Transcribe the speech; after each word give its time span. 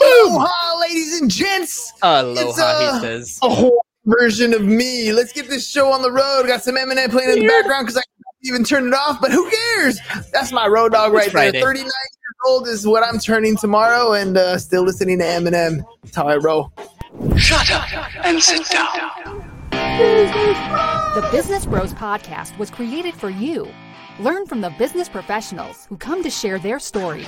Aloha, 0.00 0.78
ladies 0.80 1.20
and 1.20 1.30
gents. 1.30 1.92
Aloha, 2.02 2.40
It's, 2.48 2.58
uh, 2.58 2.94
he 2.94 3.00
says. 3.00 3.38
A 3.42 3.48
whole 3.48 3.84
version 4.06 4.54
of 4.54 4.62
me. 4.62 5.12
Let's 5.12 5.32
get 5.32 5.48
this 5.48 5.68
show 5.68 5.90
on 5.92 6.02
the 6.02 6.10
road. 6.12 6.46
Got 6.46 6.62
some 6.62 6.76
Eminem 6.76 7.10
playing 7.10 7.30
in 7.30 7.38
the 7.40 7.48
background 7.48 7.86
because 7.86 7.96
I 7.98 8.00
can't 8.02 8.26
even 8.44 8.64
turn 8.64 8.88
it 8.88 8.94
off. 8.94 9.20
But 9.20 9.30
who 9.32 9.48
cares? 9.50 9.98
That's 10.32 10.52
my 10.52 10.66
road 10.66 10.92
dog 10.92 11.12
right 11.12 11.30
Friday. 11.30 11.58
there. 11.60 11.62
39 11.66 11.84
years 11.84 11.92
old 12.46 12.68
is 12.68 12.86
what 12.86 13.04
I'm 13.04 13.18
turning 13.18 13.56
tomorrow, 13.56 14.12
and 14.14 14.36
uh, 14.36 14.58
still 14.58 14.82
listening 14.82 15.18
to 15.18 15.24
Eminem. 15.24 15.84
That's 16.02 16.16
how 16.16 16.26
I 16.28 16.36
roll. 16.36 16.72
Shut 17.36 17.70
up 17.70 17.86
and 18.24 18.42
sit 18.42 18.66
down. 18.70 19.48
The 21.14 21.28
Business 21.30 21.66
Bros 21.66 21.92
Podcast 21.92 22.56
was 22.58 22.70
created 22.70 23.14
for 23.14 23.28
you. 23.30 23.68
Learn 24.20 24.44
from 24.46 24.60
the 24.60 24.70
business 24.78 25.08
professionals 25.08 25.86
who 25.88 25.96
come 25.96 26.22
to 26.22 26.28
share 26.30 26.58
their 26.58 26.78
stories. 26.78 27.26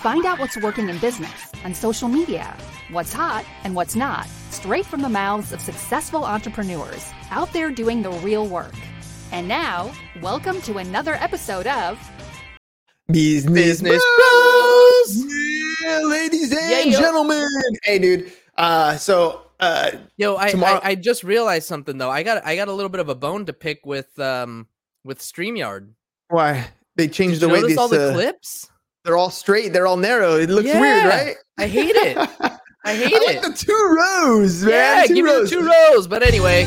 Find 0.00 0.24
out 0.24 0.38
what's 0.38 0.56
working 0.56 0.88
in 0.88 0.98
business, 0.98 1.30
on 1.64 1.74
social 1.74 2.08
media, 2.08 2.56
what's 2.90 3.12
hot 3.12 3.44
and 3.64 3.74
what's 3.74 3.94
not, 3.94 4.26
straight 4.50 4.86
from 4.86 5.02
the 5.02 5.08
mouths 5.10 5.52
of 5.52 5.60
successful 5.60 6.24
entrepreneurs 6.24 7.10
out 7.30 7.52
there 7.52 7.70
doing 7.70 8.00
the 8.02 8.10
real 8.10 8.46
work. 8.46 8.72
And 9.30 9.46
now, 9.46 9.92
welcome 10.22 10.60
to 10.62 10.78
another 10.78 11.14
episode 11.16 11.66
of 11.66 11.98
Business, 13.08 13.82
Business 13.82 14.02
Bros. 14.16 15.24
Yeah, 15.82 16.00
ladies 16.04 16.50
and 16.50 16.92
Yeah, 16.92 16.98
gentlemen. 16.98 17.46
Hey, 17.82 17.98
dude. 17.98 18.32
Uh, 18.56 18.96
so 18.96 19.42
uh, 19.60 19.90
Yo, 20.16 20.36
I, 20.38 20.50
tomorrow- 20.50 20.80
I 20.82 20.90
I 20.90 20.94
just 20.94 21.24
realized 21.24 21.66
something 21.66 21.98
though. 21.98 22.10
I 22.10 22.22
got 22.22 22.44
I 22.46 22.56
got 22.56 22.68
a 22.68 22.72
little 22.72 22.88
bit 22.88 23.00
of 23.00 23.08
a 23.10 23.14
bone 23.14 23.44
to 23.46 23.52
pick 23.52 23.84
with 23.84 24.18
um 24.18 24.66
with 25.04 25.18
Streamyard. 25.20 25.90
Why 26.32 26.66
they 26.96 27.06
Did 27.06 27.12
changed 27.14 27.40
you 27.42 27.48
the 27.48 27.52
way 27.52 27.62
these? 27.66 27.78
all 27.78 27.88
the 27.88 28.10
uh, 28.10 28.12
clips? 28.12 28.68
they're 29.04 29.16
all 29.16 29.30
straight. 29.30 29.72
They're 29.72 29.86
all 29.86 29.96
narrow. 29.96 30.36
It 30.36 30.48
looks 30.50 30.64
weird, 30.64 31.04
right? 31.04 31.36
I 31.58 31.66
hate 31.66 31.94
it. 31.96 32.16
I 32.84 32.94
hate 32.96 33.12
it. 33.12 33.22
I 33.24 33.30
it. 33.32 33.42
like 33.44 33.52
the 33.54 33.64
two 33.64 33.96
rows, 33.96 34.64
man. 34.64 34.72
yeah, 34.72 35.04
two 35.06 35.14
give 35.14 35.24
rows. 35.26 35.50
me 35.52 35.56
the 35.56 35.62
two 35.62 35.68
rows. 35.94 36.06
But 36.08 36.22
anyway, 36.26 36.66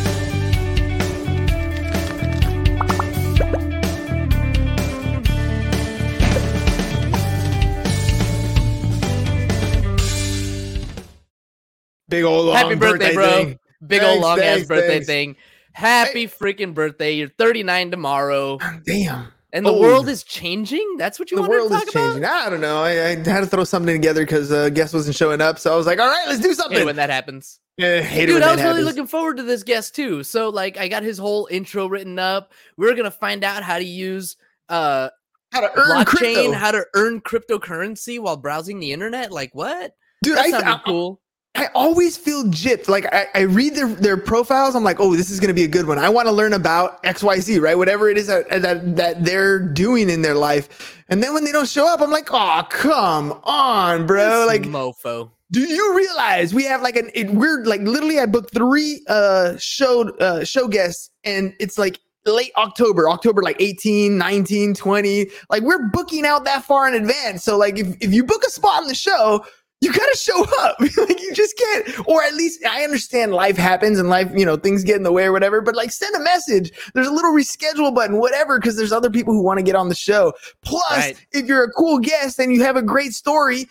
Big 12.07 12.23
old 12.23 12.45
long 12.45 12.55
happy 12.55 12.75
birthday, 12.75 13.13
bro. 13.13 13.29
thing. 13.29 13.59
Big 13.87 14.01
Thanks, 14.01 14.05
old 14.13 14.21
long 14.21 14.39
ass 14.39 14.63
birthday 14.65 14.87
thanks. 14.87 15.07
thing. 15.07 15.35
Happy 15.73 16.27
freaking 16.27 16.73
birthday. 16.73 17.13
You're 17.13 17.29
39 17.29 17.91
tomorrow. 17.91 18.59
Damn. 18.85 19.27
And 19.55 19.65
the 19.65 19.71
Old. 19.71 19.81
world 19.81 20.09
is 20.09 20.23
changing? 20.23 20.97
That's 20.97 21.17
what 21.17 21.31
you 21.31 21.41
The 21.41 21.47
world 21.49 21.71
is 21.71 21.85
changing. 21.85 22.17
about? 22.25 22.47
I 22.47 22.49
don't 22.49 22.59
know. 22.61 22.83
I, 22.83 22.89
I 22.89 23.15
had 23.15 23.39
to 23.39 23.45
throw 23.47 23.63
something 23.63 23.95
together 23.95 24.23
because 24.25 24.51
uh, 24.51 24.67
guest 24.69 24.93
wasn't 24.93 25.15
showing 25.15 25.39
up. 25.39 25.57
So 25.59 25.73
I 25.73 25.77
was 25.77 25.85
like, 25.87 25.97
all 25.97 26.07
right, 26.09 26.25
let's 26.27 26.41
do 26.41 26.53
something. 26.53 26.85
when 26.85 26.97
that 26.97 27.09
happens. 27.09 27.59
Yeah, 27.77 28.01
hate 28.01 28.25
Dude, 28.27 28.41
I 28.43 28.47
was 28.51 28.57
really 28.57 28.67
happens. 28.67 28.85
looking 28.85 29.07
forward 29.07 29.37
to 29.37 29.43
this 29.43 29.63
guest 29.63 29.95
too. 29.95 30.23
So 30.23 30.49
like 30.49 30.77
I 30.77 30.87
got 30.89 31.03
his 31.03 31.17
whole 31.17 31.47
intro 31.49 31.87
written 31.87 32.19
up. 32.19 32.51
We 32.77 32.89
are 32.89 32.95
gonna 32.95 33.09
find 33.11 33.43
out 33.45 33.63
how 33.63 33.77
to 33.77 33.83
use 33.83 34.35
uh 34.69 35.09
how 35.51 35.61
to 35.61 35.71
earn 35.75 35.89
blockchain, 36.03 36.05
crypto. 36.05 36.51
how 36.53 36.71
to 36.71 36.85
earn 36.93 37.21
cryptocurrency 37.21 38.19
while 38.19 38.37
browsing 38.37 38.79
the 38.79 38.91
internet. 38.91 39.31
Like 39.31 39.55
what? 39.55 39.95
Dude, 40.23 40.37
That 40.37 40.45
I, 40.45 40.49
sounded 40.51 40.67
I, 40.69 40.81
cool. 40.85 41.21
I 41.55 41.69
always 41.73 42.17
feel 42.17 42.43
gypped. 42.45 42.87
Like 42.89 43.05
I, 43.13 43.27
I 43.33 43.41
read 43.41 43.75
their, 43.75 43.87
their 43.87 44.17
profiles. 44.17 44.75
I'm 44.75 44.83
like, 44.83 44.99
oh, 44.99 45.15
this 45.15 45.29
is 45.29 45.39
going 45.39 45.47
to 45.47 45.53
be 45.53 45.63
a 45.63 45.67
good 45.67 45.87
one. 45.87 45.97
I 45.97 46.09
want 46.09 46.27
to 46.27 46.31
learn 46.31 46.53
about 46.53 47.01
XYZ, 47.03 47.61
right? 47.61 47.77
Whatever 47.77 48.09
it 48.09 48.17
is 48.17 48.27
that, 48.27 48.49
that, 48.61 48.95
that 48.97 49.23
they're 49.23 49.59
doing 49.59 50.09
in 50.09 50.21
their 50.21 50.35
life. 50.35 51.01
And 51.09 51.23
then 51.23 51.33
when 51.33 51.45
they 51.45 51.51
don't 51.51 51.67
show 51.67 51.87
up, 51.87 52.01
I'm 52.01 52.11
like, 52.11 52.27
oh, 52.31 52.63
come 52.69 53.39
on, 53.43 54.05
bro. 54.05 54.39
This 54.41 54.47
Like, 54.47 54.63
mofo. 54.63 55.31
do 55.51 55.61
you 55.61 55.95
realize 55.95 56.53
we 56.53 56.65
have 56.65 56.81
like 56.81 56.95
an, 56.97 57.09
it, 57.13 57.29
we're 57.31 57.63
like 57.63 57.81
literally, 57.81 58.19
I 58.19 58.25
booked 58.25 58.53
three, 58.53 59.01
uh, 59.07 59.55
show, 59.57 60.09
uh, 60.17 60.43
show 60.43 60.67
guests 60.67 61.11
and 61.23 61.53
it's 61.59 61.77
like 61.77 61.99
late 62.25 62.51
October, 62.57 63.07
October 63.09 63.41
like 63.43 63.57
18, 63.61 64.17
19, 64.17 64.73
20. 64.73 65.27
Like 65.49 65.61
we're 65.63 65.87
booking 65.89 66.25
out 66.25 66.43
that 66.45 66.63
far 66.65 66.87
in 66.87 66.95
advance. 66.95 67.43
So 67.43 67.57
like 67.57 67.77
if, 67.77 67.95
if 68.01 68.13
you 68.13 68.23
book 68.23 68.43
a 68.45 68.49
spot 68.49 68.81
on 68.81 68.87
the 68.87 68.95
show, 68.95 69.45
you 69.81 69.91
gotta 69.91 70.17
show 70.17 70.43
up. 70.61 70.79
like 70.79 71.21
you 71.21 71.33
just 71.33 71.57
can't, 71.57 72.07
or 72.07 72.23
at 72.23 72.33
least 72.33 72.65
I 72.65 72.83
understand 72.83 73.33
life 73.33 73.57
happens 73.57 73.99
and 73.99 74.09
life, 74.09 74.31
you 74.35 74.45
know, 74.45 74.55
things 74.55 74.83
get 74.83 74.95
in 74.95 75.03
the 75.03 75.11
way 75.11 75.25
or 75.25 75.31
whatever, 75.31 75.61
but 75.61 75.75
like 75.75 75.91
send 75.91 76.15
a 76.15 76.19
message. 76.19 76.71
There's 76.93 77.07
a 77.07 77.11
little 77.11 77.31
reschedule 77.33 77.93
button, 77.93 78.17
whatever, 78.19 78.59
because 78.59 78.77
there's 78.77 78.91
other 78.91 79.09
people 79.09 79.33
who 79.33 79.43
want 79.43 79.59
to 79.59 79.63
get 79.63 79.75
on 79.75 79.89
the 79.89 79.95
show. 79.95 80.33
Plus, 80.63 80.83
Right. 80.91 81.25
if 81.33 81.45
you're 81.45 81.63
a 81.63 81.71
cool 81.71 81.99
guest 81.99 82.39
and 82.39 82.53
you 82.53 82.63
have 82.63 82.75
a 82.77 82.81
great 82.81 83.13
story, 83.13 83.67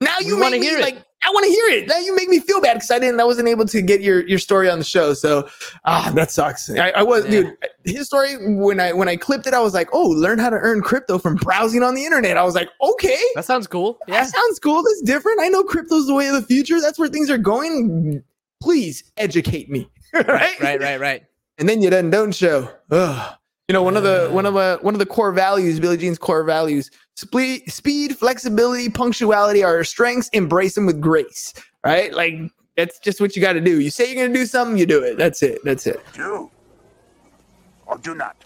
now 0.00 0.16
you 0.20 0.38
make 0.38 0.52
me 0.60 0.66
hear 0.66 0.78
it. 0.80 1.04
I 1.26 1.30
want 1.30 1.44
to 1.44 1.50
hear 1.50 1.66
it. 1.78 1.88
Now 1.88 1.98
you 1.98 2.14
make 2.14 2.28
me 2.28 2.38
feel 2.40 2.60
bad 2.60 2.74
because 2.74 2.90
I 2.90 2.98
didn't, 2.98 3.18
I 3.18 3.24
wasn't 3.24 3.48
able 3.48 3.64
to 3.66 3.80
get 3.82 4.00
your 4.02 4.26
your 4.28 4.38
story 4.38 4.68
on 4.68 4.78
the 4.78 4.84
show. 4.84 5.14
So 5.14 5.48
ah, 5.84 6.12
that 6.14 6.30
sucks. 6.30 6.68
I, 6.70 6.90
I 6.90 7.02
was, 7.02 7.24
Yeah. 7.24 7.30
dude. 7.30 7.56
His 7.84 8.06
story 8.06 8.36
when 8.56 8.78
I 8.80 8.92
when 8.92 9.08
I 9.08 9.16
clipped 9.16 9.46
it, 9.46 9.54
I 9.54 9.60
was 9.60 9.74
like, 9.74 9.88
oh, 9.92 10.08
learn 10.08 10.38
how 10.38 10.50
to 10.50 10.56
earn 10.56 10.82
crypto 10.82 11.18
from 11.18 11.36
browsing 11.36 11.82
on 11.82 11.94
the 11.94 12.04
internet. 12.04 12.36
I 12.36 12.44
was 12.44 12.54
like, 12.54 12.68
okay, 12.82 13.18
That 13.34 13.44
sounds 13.44 13.66
cool. 13.66 13.98
that 14.06 14.12
Yeah. 14.12 14.24
sounds 14.24 14.58
cool. 14.58 14.82
That's 14.82 15.02
different. 15.02 15.40
I 15.40 15.48
know 15.48 15.64
crypto's 15.64 16.06
the 16.06 16.14
way 16.14 16.28
of 16.28 16.34
the 16.34 16.42
future. 16.42 16.80
That's 16.80 16.98
where 16.98 17.08
things 17.08 17.30
are 17.30 17.38
going. 17.38 18.22
Please 18.62 19.04
educate 19.16 19.68
me, 19.70 19.88
right? 20.14 20.58
Right, 20.60 20.80
right, 20.80 21.00
right. 21.00 21.22
And 21.58 21.68
then 21.68 21.82
you 21.82 21.90
done 21.90 22.10
don't 22.10 22.34
show. 22.34 22.68
Ugh. 22.90 23.34
You 23.68 23.72
know, 23.72 23.82
one 23.82 23.96
of 23.96 24.02
the 24.02 24.28
uh. 24.28 24.32
one 24.32 24.46
of 24.46 24.54
the 24.54 24.78
one 24.82 24.94
of 24.94 24.98
the 24.98 25.06
core 25.06 25.32
values, 25.32 25.80
Billie 25.80 25.96
Jean's 25.96 26.18
core 26.18 26.44
values, 26.44 26.90
speed, 27.16 27.70
speed, 27.70 28.18
flexibility, 28.18 28.88
punctuality 28.90 29.62
are 29.62 29.76
her 29.78 29.84
strengths. 29.84 30.28
Embrace 30.30 30.74
them 30.74 30.86
with 30.86 31.00
grace. 31.00 31.54
Right? 31.84 32.12
Like 32.12 32.34
that's 32.76 32.98
just 32.98 33.20
what 33.20 33.36
you 33.36 33.42
got 33.42 33.54
to 33.54 33.60
do. 33.60 33.80
You 33.80 33.90
say 33.90 34.12
you're 34.12 34.22
gonna 34.22 34.38
do 34.38 34.46
something, 34.46 34.76
you 34.76 34.86
do 34.86 35.02
it. 35.02 35.16
That's 35.16 35.42
it. 35.42 35.60
That's 35.64 35.86
it. 35.86 36.00
Do 36.12 36.50
or 37.86 37.98
do 37.98 38.14
not. 38.14 38.44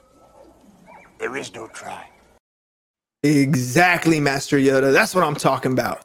There 1.18 1.36
is 1.36 1.52
no 1.54 1.66
try. 1.68 2.08
Exactly, 3.22 4.20
Master 4.20 4.58
Yoda. 4.58 4.92
That's 4.92 5.14
what 5.14 5.24
I'm 5.24 5.34
talking 5.34 5.72
about. 5.72 6.04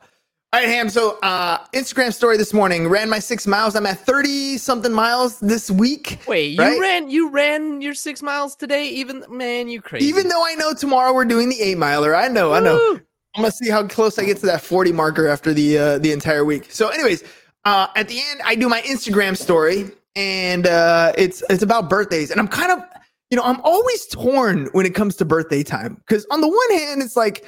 All 0.54 0.60
right, 0.60 0.70
Ham. 0.70 0.88
So, 0.88 1.18
uh, 1.24 1.58
Instagram 1.74 2.14
story 2.14 2.38
this 2.38 2.54
morning. 2.54 2.88
Ran 2.88 3.10
my 3.10 3.18
six 3.18 3.48
miles. 3.48 3.76
I'm 3.76 3.88
at 3.88 3.98
30 4.06 4.60
something 4.60 4.94
miles 4.94 5.40
this 5.40 5.72
week. 5.72 6.20
Wait, 6.28 6.52
you 6.52 6.60
Right? 6.60 6.80
ran 6.80 7.10
you 7.10 7.30
ran 7.30 7.82
your 7.82 7.96
six 7.96 8.22
miles 8.22 8.56
today? 8.56 8.86
Even 8.90 9.26
man, 9.32 9.68
you 9.68 9.82
crazy. 9.82 10.06
Even 10.06 10.28
though 10.28 10.46
I 10.46 10.54
know 10.54 10.72
tomorrow 10.76 11.12
we're 11.12 11.26
doing 11.26 11.50
the 11.50 11.60
eight 11.60 11.80
miler. 11.80 12.16
I 12.16 12.28
know, 12.28 12.54
I 12.54 12.60
know. 12.60 13.00
I'm 13.36 13.42
gonna 13.42 13.52
see 13.52 13.72
how 13.72 13.88
close 13.88 14.20
I 14.20 14.26
get 14.26 14.38
to 14.42 14.46
that 14.46 14.62
40 14.62 14.92
marker 14.92 15.28
after 15.28 15.56
the 15.56 15.76
uh, 15.76 15.98
the 15.98 16.12
entire 16.12 16.46
week. 16.46 16.68
So, 16.72 16.90
anyways, 16.90 17.24
uh, 17.66 17.88
at 17.96 18.08
the 18.08 18.20
end, 18.30 18.42
I 18.46 18.54
do 18.54 18.70
my 18.70 18.82
Instagram 18.82 19.36
story, 19.36 19.90
and 20.16 20.68
uh, 20.68 21.14
it's 21.18 21.42
it's 21.50 21.64
about 21.64 21.90
birthdays, 21.90 22.30
and 22.30 22.40
I'm 22.40 22.48
kind 22.48 22.72
of, 22.72 22.80
you 23.32 23.38
know, 23.38 23.44
I'm 23.44 23.60
always 23.62 24.06
torn 24.06 24.68
when 24.74 24.86
it 24.86 24.94
comes 24.94 25.16
to 25.16 25.26
birthday 25.26 25.64
time 25.64 25.96
because 25.96 26.28
on 26.30 26.42
the 26.42 26.48
one 26.48 26.78
hand, 26.78 27.02
it's 27.02 27.16
like, 27.18 27.44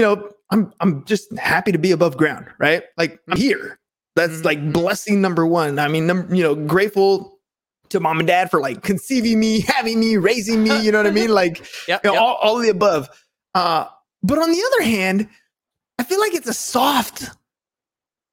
you 0.00 0.06
know, 0.06 0.30
I'm 0.50 0.72
I'm 0.80 1.04
just 1.04 1.36
happy 1.38 1.72
to 1.72 1.78
be 1.78 1.90
above 1.92 2.16
ground, 2.16 2.46
right? 2.58 2.82
Like 2.96 3.20
I'm 3.28 3.36
here. 3.36 3.78
That's 4.16 4.38
Mhm. 4.40 4.44
like 4.44 4.72
blessing 4.72 5.20
number 5.20 5.46
one. 5.46 5.78
I 5.78 5.88
mean, 5.88 6.06
num- 6.06 6.34
you 6.34 6.42
know, 6.42 6.54
grateful 6.54 7.38
to 7.90 8.00
mom 8.00 8.18
and 8.18 8.26
dad 8.26 8.50
for 8.50 8.60
like 8.60 8.82
conceiving 8.82 9.38
me, 9.38 9.60
having 9.76 10.00
me, 10.00 10.16
raising 10.16 10.62
me. 10.62 10.80
You 10.80 10.90
know 10.90 10.98
what 10.98 11.06
I 11.06 11.10
mean? 11.10 11.30
Like 11.30 11.58
Yep, 11.88 12.00
you 12.04 12.08
know, 12.10 12.14
yep. 12.14 12.22
all, 12.22 12.34
all 12.36 12.56
of 12.56 12.62
the 12.62 12.70
above. 12.70 13.08
Uh, 13.54 13.84
but 14.22 14.38
on 14.38 14.50
the 14.50 14.62
other 14.74 14.84
hand, 14.84 15.28
I 15.98 16.04
feel 16.04 16.18
like 16.18 16.32
it's 16.34 16.48
a 16.48 16.54
soft, 16.54 17.28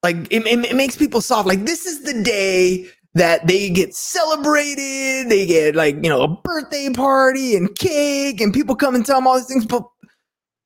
like 0.04 0.16
it, 0.32 0.46
it, 0.48 0.66
it 0.72 0.76
makes 0.76 0.96
people 0.96 1.20
soft. 1.20 1.48
Like 1.48 1.66
this 1.66 1.86
is 1.86 2.04
the 2.04 2.24
day 2.24 2.88
that 3.16 3.46
they 3.46 3.70
get 3.70 3.94
celebrated. 3.94 5.30
They 5.30 5.46
get 5.46 5.76
like 5.76 5.96
you 5.96 6.10
know 6.10 6.22
a 6.22 6.28
birthday 6.28 6.90
party 6.94 7.56
and 7.58 7.76
cake, 7.76 8.40
and 8.42 8.54
people 8.54 8.76
come 8.76 8.96
and 8.96 9.06
tell 9.06 9.18
them 9.18 9.28
all 9.28 9.36
these 9.36 9.48
things. 9.48 9.66
But 9.66 9.84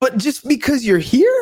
but 0.01 0.17
just 0.17 0.45
because 0.47 0.83
you're 0.85 0.97
here, 0.99 1.33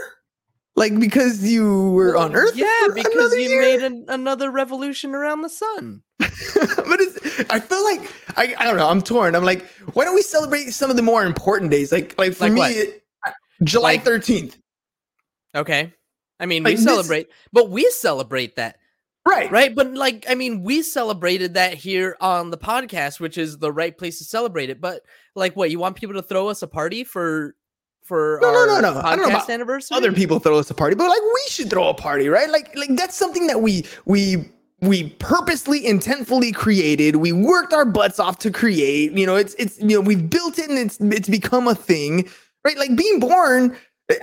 like 0.75 0.97
because 0.99 1.43
you 1.43 1.89
were 1.91 2.15
on 2.15 2.35
Earth, 2.35 2.55
Yeah, 2.55 2.67
because 2.93 3.33
you 3.33 3.49
year? 3.49 3.61
made 3.61 3.81
an, 3.81 4.05
another 4.09 4.51
revolution 4.51 5.15
around 5.15 5.41
the 5.41 5.49
sun. 5.49 6.03
but 6.19 6.29
it's, 7.01 7.49
I 7.49 7.59
feel 7.59 7.83
like 7.83 8.01
I, 8.37 8.53
I 8.57 8.63
don't 8.65 8.77
know. 8.77 8.87
I'm 8.89 9.01
torn. 9.01 9.35
I'm 9.35 9.43
like, 9.45 9.65
why 9.93 10.05
don't 10.05 10.15
we 10.15 10.21
celebrate 10.21 10.65
some 10.71 10.89
of 10.89 10.95
the 10.95 11.01
more 11.01 11.23
important 11.25 11.71
days? 11.71 11.91
Like 11.91 12.17
like 12.19 12.33
for 12.33 12.43
Like 12.49 12.53
me, 12.75 12.81
it- 12.81 13.03
July 13.63 13.93
Like- 13.93 14.05
13th. 14.05 14.55
Okay. 15.55 15.93
I 16.39 16.45
mean, 16.45 16.63
Like 16.63 16.71
we 16.71 16.75
this- 16.75 16.85
celebrate, 16.85 17.27
but 17.51 17.69
we 17.69 17.89
celebrate 17.89 18.55
that, 18.55 18.77
Right. 19.27 19.51
right? 19.51 19.75
But 19.75 19.93
like, 19.93 20.25
I 20.29 20.35
mean, 20.35 20.63
we 20.63 20.81
celebrated 20.83 21.55
that 21.55 21.73
here 21.73 22.15
on 22.21 22.51
the 22.51 22.57
podcast, 22.57 23.19
which 23.19 23.37
is 23.37 23.57
the 23.57 23.71
right 23.71 23.97
place 23.97 24.19
to 24.19 24.23
celebrate 24.23 24.69
it. 24.69 24.79
But 24.79 25.01
like, 25.35 25.55
what 25.57 25.71
you 25.71 25.79
want 25.79 25.97
people 25.97 26.15
to 26.15 26.21
throw 26.21 26.47
us 26.47 26.61
a 26.61 26.67
party 26.67 27.03
for 27.03 27.55
for 28.09 28.39
No, 28.41 28.51
no, 28.51 28.65
no, 28.65 28.81
no. 28.81 28.99
I 28.99 29.15
don't 29.15 29.29
know 29.29 29.35
about 29.35 29.49
anniversary? 29.49 29.95
Other 29.95 30.11
people 30.11 30.39
throw 30.39 30.57
us 30.57 30.69
a 30.69 30.73
party, 30.73 30.95
but 30.95 31.07
like 31.07 31.21
we 31.21 31.43
should 31.47 31.69
throw 31.69 31.87
a 31.87 31.93
party, 31.93 32.27
right? 32.27 32.49
Like 32.49 32.75
like 32.75 32.95
that's 32.95 33.15
something 33.15 33.47
that 33.47 33.61
we 33.61 33.85
we 34.03 34.51
we 34.81 35.09
purposely 35.19 35.83
intentfully 35.83 36.55
created 36.55 37.17
we 37.17 37.33
worked 37.33 37.73
our 37.73 37.83
butts 37.83 38.17
off 38.17 38.37
to 38.39 38.49
create 38.49 39.11
you 39.11 39.25
know 39.25 39.35
it's 39.35 39.53
it's 39.55 39.77
you 39.79 39.87
know 39.87 39.99
we've 39.99 40.29
built 40.29 40.57
it 40.57 40.69
and 40.69 40.79
it's 40.79 40.97
it's 41.01 41.27
become 41.27 41.67
a 41.67 41.75
thing 41.75 42.25
right 42.63 42.77
like 42.77 42.95
being 42.95 43.19
born 43.19 43.75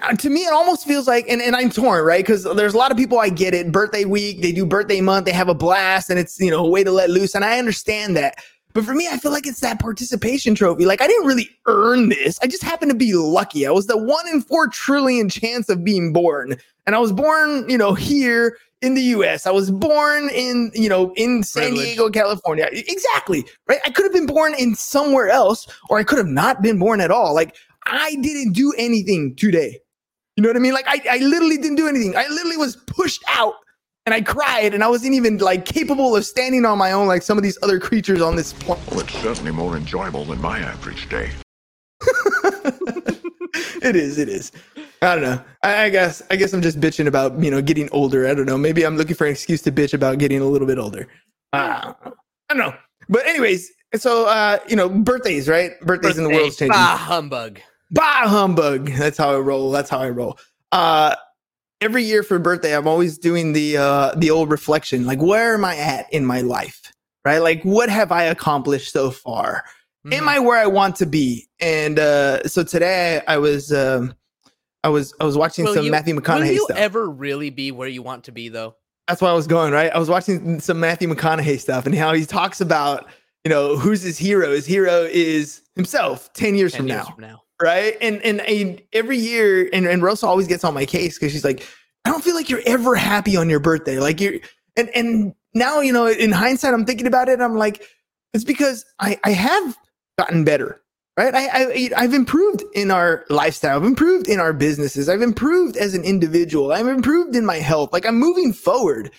uh, 0.03 0.15
to 0.15 0.31
me, 0.31 0.41
it 0.41 0.53
almost 0.53 0.85
feels 0.85 1.06
like, 1.06 1.29
and, 1.29 1.41
and 1.41 1.55
I'm 1.55 1.71
torn, 1.71 2.05
right? 2.05 2.25
Because 2.25 2.43
there's 2.43 2.75
a 2.75 2.77
lot 2.77 2.91
of 2.91 2.97
people 2.97 3.21
I 3.21 3.29
get 3.29 3.55
it. 3.55 3.71
Birthday 3.71 4.05
week, 4.05 4.43
they 4.43 4.50
do 4.50 4.67
birthday 4.67 5.00
month, 5.00 5.27
they 5.27 5.32
have 5.32 5.49
a 5.49 5.55
blast, 5.55 6.11
and 6.11 6.19
it's 6.19 6.41
you 6.41 6.50
know 6.50 6.65
a 6.65 6.69
way 6.69 6.82
to 6.82 6.91
let 6.91 7.09
loose, 7.09 7.35
and 7.35 7.44
I 7.44 7.59
understand 7.59 8.17
that. 8.17 8.43
But 8.76 8.84
for 8.84 8.93
me, 8.93 9.08
I 9.11 9.17
feel 9.17 9.32
like 9.32 9.46
it's 9.46 9.61
that 9.61 9.81
participation 9.81 10.55
trophy. 10.55 10.84
Like 10.84 11.00
I 11.00 11.06
didn't 11.06 11.26
really 11.26 11.49
earn 11.64 12.11
this. 12.11 12.38
I 12.43 12.46
just 12.46 12.62
happened 12.62 12.90
to 12.90 12.96
be 12.96 13.14
lucky. 13.14 13.67
I 13.67 13.70
was 13.70 13.87
the 13.87 13.96
one 13.96 14.28
in 14.28 14.43
four 14.43 14.69
trillion 14.69 15.31
chance 15.31 15.70
of 15.70 15.82
being 15.82 16.12
born, 16.12 16.58
and 16.84 16.94
I 16.94 16.99
was 16.99 17.11
born, 17.11 17.67
you 17.70 17.78
know, 17.78 17.94
here 17.94 18.58
in 18.82 18.93
the 18.93 19.00
US. 19.00 19.46
I 19.46 19.50
was 19.50 19.70
born 19.70 20.28
in, 20.28 20.70
you 20.75 20.90
know, 20.90 21.14
in 21.17 21.43
San 21.43 21.69
Privilege. 21.69 21.87
Diego, 21.87 22.11
California. 22.11 22.69
Exactly. 22.70 23.46
Right. 23.67 23.81
I 23.87 23.88
could 23.88 24.05
have 24.05 24.12
been 24.12 24.26
born 24.26 24.52
in 24.58 24.75
somewhere 24.75 25.31
else, 25.31 25.67
or 25.88 25.99
I 25.99 26.05
could 26.05 26.19
have 26.19 26.26
not 26.26 26.61
been 26.61 26.79
born 26.79 27.00
at 27.00 27.11
all. 27.11 27.34
Like 27.34 27.56
I 27.87 28.17
didn't 28.17 28.52
do 28.52 28.75
anything 28.76 29.37
today. 29.37 29.81
You 30.37 30.43
know 30.43 30.50
what 30.50 30.56
I 30.56 30.61
mean? 30.61 30.75
Like 30.75 30.87
I, 30.87 31.00
I 31.12 31.17
literally 31.25 31.56
didn't 31.56 31.76
do 31.76 31.88
anything. 31.88 32.14
I 32.14 32.29
literally 32.29 32.58
was 32.58 32.76
pushed 32.76 33.25
out 33.26 33.55
and 34.06 34.14
I 34.14 34.20
cried 34.20 34.73
and 34.73 34.82
I 34.82 34.88
wasn't 34.88 35.14
even 35.14 35.38
like 35.38 35.64
capable 35.64 36.17
of 36.17 36.25
standing 36.25 36.64
on 36.64 36.79
my 36.79 36.93
own 36.93 37.08
like 37.08 37.23
some 37.23 37.37
of 37.37 37.43
these 37.44 37.58
other 37.62 37.81
creatures 37.81 38.23
on 38.23 38.37
this 38.37 38.53
planet. 38.53 38.88
Well, 38.91 39.00
it's 39.00 39.19
certainly 39.19 39.50
more 39.50 39.76
enjoyable 39.76 40.25
than 40.25 40.41
my 40.41 40.61
average 40.61 41.08
day. 41.08 41.31
it 43.82 43.97
is. 43.97 44.19
It 44.19 44.29
is. 44.29 44.53
I 45.03 45.14
don't 45.14 45.23
know. 45.23 45.43
I, 45.62 45.85
I 45.85 45.91
guess. 45.91 46.23
I 46.31 46.37
guess 46.37 46.53
I'm 46.53 46.62
just 46.62 46.81
bitching 46.81 47.06
about 47.06 47.38
you 47.43 47.50
know 47.50 47.61
getting 47.61 47.91
older. 47.91 48.29
I 48.29 48.35
don't 48.35 48.47
know. 48.47 48.56
Maybe 48.56 48.87
I'm 48.87 48.97
looking 48.97 49.17
for 49.17 49.26
an 49.26 49.32
excuse 49.32 49.61
to 49.62 49.73
bitch 49.73 49.93
about 49.93 50.19
getting 50.19 50.41
a 50.41 50.44
little 50.44 50.67
bit 50.67 50.79
older. 50.79 51.08
Uh, 51.53 51.93
I 52.05 52.11
don't 52.55 52.58
know. 52.58 52.75
But 53.08 53.26
anyways, 53.26 53.73
so 53.94 54.26
uh, 54.26 54.58
you 54.69 54.76
know, 54.76 54.88
birthdays, 54.88 55.49
right? 55.49 55.79
Birthdays 55.81 56.17
in 56.17 56.25
the 56.25 56.31
Birthday, 56.31 56.43
world's 56.43 56.56
changing. 56.56 56.73
Bah, 56.73 56.97
humbug. 56.97 57.61
Bah 57.91 58.29
humbug. 58.29 58.91
That's 58.93 59.19
how 59.19 59.35
I 59.35 59.38
roll. 59.38 59.70
That's 59.70 59.91
how 59.91 59.99
I 59.99 60.11
roll. 60.11 60.38
Uh, 60.73 61.14
every 61.81 62.05
year 62.05 62.23
for 62.23 62.38
birthday, 62.38 62.76
I'm 62.76 62.88
always 62.88 63.19
doing 63.19 63.52
the 63.52 63.76
uh, 63.76 64.14
the 64.17 64.31
old 64.31 64.50
reflection. 64.50 65.06
Like, 65.06 65.20
where 65.20 65.55
am 65.55 65.64
I 65.64 65.76
at 65.76 66.12
in 66.12 66.25
my 66.25 66.40
life? 66.40 66.93
Right? 67.25 67.38
Like, 67.38 67.62
what 67.62 67.88
have 67.88 68.12
I 68.12 68.25
accomplished 68.25 68.93
so 68.93 69.11
far? 69.11 69.64
Mm-hmm. 70.06 70.12
am 70.12 70.28
I 70.28 70.38
where 70.38 70.56
I 70.58 70.67
want 70.67 70.94
to 70.96 71.06
be? 71.06 71.49
And 71.58 71.99
uh, 71.99 72.46
so 72.46 72.62
today 72.62 73.20
I 73.26 73.38
was 73.38 73.73
um, 73.73 74.14
I 74.84 74.88
was 74.88 75.12
I 75.20 75.25
was 75.25 75.37
watching 75.37 75.64
Will 75.64 75.75
some 75.75 75.84
you- 75.87 75.90
Matthew 75.90 76.14
Will 76.14 76.23
McConaughey 76.23 76.55
you 76.55 76.64
stuff. 76.64 76.76
ever 76.78 77.11
really 77.11 77.50
be 77.50 77.73
where 77.73 77.88
you 77.88 78.02
want 78.02 78.25
to 78.25 78.32
be, 78.32 78.49
though? 78.49 78.76
That's 79.08 79.20
why 79.20 79.31
I 79.31 79.34
was 79.34 79.46
going 79.46 79.72
right. 79.72 79.93
I 79.93 79.99
was 79.99 80.08
watching 80.08 80.58
some 80.61 80.81
Matthew 80.81 81.08
McConaughey 81.08 81.61
stuff 81.61 81.87
and 81.87 81.94
how 81.94 82.12
he 82.12 82.25
talks 82.25 82.61
about 82.61 83.08
you 83.44 83.50
know 83.50 83.76
who's 83.76 84.02
his 84.02 84.19
hero. 84.19 84.50
His 84.52 84.67
hero 84.67 85.02
is 85.11 85.62
himself. 85.75 86.32
Ten 86.32 86.55
years 86.55 86.72
10 86.72 86.79
from 86.81 86.88
years 86.88 86.99
now, 86.99 87.14
from 87.14 87.22
now. 87.22 87.43
Right? 87.61 87.97
And 88.00 88.23
and, 88.23 88.41
and 88.43 88.82
every 88.93 89.19
year, 89.19 89.69
and 89.73 89.87
and 89.87 90.03
Rosa 90.03 90.26
always 90.26 90.47
gets 90.47 90.64
on 90.64 90.75
my 90.75 90.85
case 90.85 91.19
because 91.19 91.32
she's 91.32 91.44
like, 91.44 91.67
I 92.05 92.11
don't 92.11 92.23
feel 92.23 92.35
like 92.35 92.49
you're 92.50 92.62
ever 92.67 92.94
happy 92.94 93.37
on 93.37 93.50
your 93.50 93.61
birthday. 93.61 93.99
Like 93.99 94.20
you're 94.20 94.35
and 94.76 94.88
and 94.94 95.35
now 95.55 95.81
you 95.81 95.93
know 95.93 96.06
in 96.06 96.32
hindsight, 96.32 96.75
I'm 96.75 96.85
thinking 96.85 97.06
about 97.06 97.29
it. 97.29 97.41
I'm 97.41 97.56
like, 97.56 97.82
it's 98.35 98.44
because 98.44 98.85
I 99.00 99.19
I 99.25 99.31
have 99.31 99.76
gotten 100.19 100.44
better. 100.44 100.81
Right, 101.19 101.35
I, 101.35 101.49
I 101.49 101.91
I've 101.97 102.12
improved 102.12 102.62
in 102.75 102.91
our 102.91 103.25
lifestyle. 103.31 103.76
I've 103.79 103.85
improved 103.85 104.29
in 104.29 104.38
our 104.38 104.53
businesses. 104.53 105.08
I've 105.08 105.23
improved 105.23 105.79
as 105.79 105.94
an 105.94 106.05
individual. 106.05 106.73
I've 106.73 106.87
improved 106.88 107.35
in 107.35 107.47
my 107.47 107.56
health. 107.56 107.91
Like 107.91 108.05
I'm 108.05 108.19
moving 108.19 108.53
forward, 108.53 109.11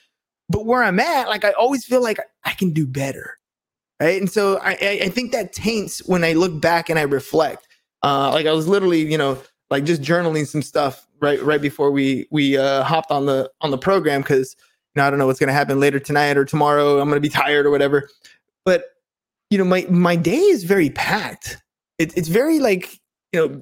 but 0.48 0.66
where 0.66 0.84
I'm 0.84 1.00
at, 1.00 1.28
like 1.28 1.44
I 1.44 1.51
always 1.54 1.86
feel 1.86 2.04
like 2.04 2.19
I 2.45 2.54
can 2.54 2.72
do 2.72 2.86
better, 2.86 3.38
right? 4.00 4.22
And 4.22 4.30
so 4.30 4.60
I, 4.60 5.00
I 5.06 5.10
think 5.10 5.31
that 5.31 5.54
taints 5.54 6.06
when 6.06 6.24
I 6.24 6.34
look 6.34 6.62
back 6.62 6.89
and 6.89 7.00
I 7.00 7.01
reflect. 7.01 7.67
Uh, 8.04 8.32
like 8.32 8.46
I 8.46 8.52
was 8.54 8.68
literally, 8.68 9.10
you 9.10 9.18
know, 9.18 9.42
like 9.70 9.84
just 9.84 10.02
journaling 10.02 10.48
some 10.48 10.62
stuff 10.62 11.08
right 11.20 11.42
right 11.44 11.62
before 11.62 11.92
we 11.92 12.28
we 12.32 12.58
uh, 12.58 12.84
hopped 12.84 13.12
on 13.12 13.26
the 13.26 13.50
on 13.62 13.72
the 13.72 13.78
program 13.78 14.22
because 14.22 14.56
you 14.96 15.02
know 15.02 15.08
I 15.08 15.10
don't 15.10 15.20
know 15.20 15.28
what's 15.28 15.40
gonna 15.40 15.54
happen 15.54 15.80
later 15.80 16.00
tonight 16.00 16.38
or 16.38 16.46
tomorrow. 16.46 17.00
I'm 17.00 17.10
gonna 17.10 17.20
be 17.22 17.30
tired 17.30 17.66
or 17.66 17.72
whatever. 17.72 18.10
But 18.66 18.86
you 19.50 19.58
know, 19.58 19.66
my 19.66 19.86
my 19.90 20.16
day 20.16 20.38
is 20.38 20.64
very 20.64 20.90
packed. 20.90 21.62
It, 21.98 22.16
it's 22.18 22.28
very 22.28 22.60
like 22.60 23.00
you 23.34 23.48
know, 23.48 23.62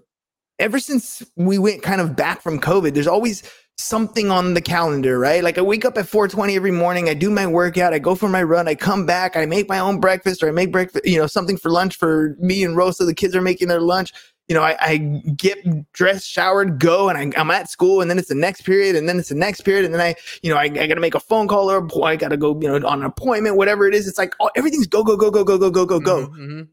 ever 0.59 0.79
since 0.79 1.23
we 1.35 1.57
went 1.57 1.83
kind 1.83 2.01
of 2.01 2.15
back 2.15 2.41
from 2.41 2.59
COVID, 2.59 2.93
there's 2.93 3.07
always 3.07 3.43
something 3.77 4.31
on 4.31 4.53
the 4.53 4.61
calendar, 4.61 5.19
right? 5.19 5.43
Like 5.43 5.57
I 5.57 5.61
wake 5.61 5.85
up 5.85 5.97
at 5.97 6.05
4:20 6.05 6.55
every 6.55 6.71
morning, 6.71 7.09
I 7.09 7.13
do 7.13 7.29
my 7.29 7.45
workout, 7.45 7.93
I 7.93 7.99
go 7.99 8.15
for 8.15 8.29
my 8.29 8.43
run, 8.43 8.67
I 8.67 8.75
come 8.75 9.05
back, 9.05 9.35
I 9.35 9.45
make 9.45 9.67
my 9.67 9.79
own 9.79 9.99
breakfast, 9.99 10.41
or 10.43 10.47
I 10.47 10.51
make 10.51 10.71
breakfast, 10.71 11.05
you 11.05 11.17
know, 11.17 11.27
something 11.27 11.57
for 11.57 11.69
lunch 11.69 11.97
for 11.97 12.35
me 12.39 12.63
and 12.63 12.77
Rosa. 12.77 13.05
The 13.05 13.13
kids 13.13 13.35
are 13.35 13.41
making 13.41 13.67
their 13.67 13.81
lunch. 13.81 14.13
You 14.47 14.53
know, 14.53 14.61
I, 14.61 14.77
I 14.79 14.97
get 15.35 15.91
dressed, 15.91 16.29
showered, 16.29 16.79
go, 16.79 17.09
and 17.09 17.17
I, 17.17 17.39
I'm 17.39 17.49
at 17.49 17.67
school, 17.67 18.01
and 18.01 18.11
then 18.11 18.19
it's 18.19 18.29
the 18.29 18.35
next 18.35 18.61
period, 18.61 18.95
and 18.95 19.09
then 19.09 19.17
it's 19.17 19.29
the 19.29 19.35
next 19.35 19.61
period, 19.61 19.85
and 19.85 19.93
then 19.93 20.01
I, 20.01 20.13
you 20.43 20.51
know, 20.51 20.57
I, 20.57 20.65
I 20.65 20.85
got 20.85 20.93
to 20.93 21.01
make 21.01 21.15
a 21.15 21.19
phone 21.19 21.47
call 21.47 21.69
or 21.71 22.05
I 22.05 22.15
got 22.15 22.29
to 22.29 22.37
go, 22.37 22.57
you 22.61 22.67
know, 22.67 22.87
on 22.87 22.99
an 22.99 23.05
appointment, 23.05 23.57
whatever 23.57 23.87
it 23.87 23.95
is. 23.95 24.07
It's 24.07 24.19
like 24.19 24.35
oh, 24.39 24.51
everything's 24.55 24.87
go, 24.87 25.03
go, 25.03 25.17
go, 25.17 25.31
go, 25.31 25.43
go, 25.43 25.57
go, 25.57 25.71
go, 25.71 25.85
go, 25.85 25.99
go. 25.99 26.27
Mhm, 26.27 26.37
mhm. 26.37 26.67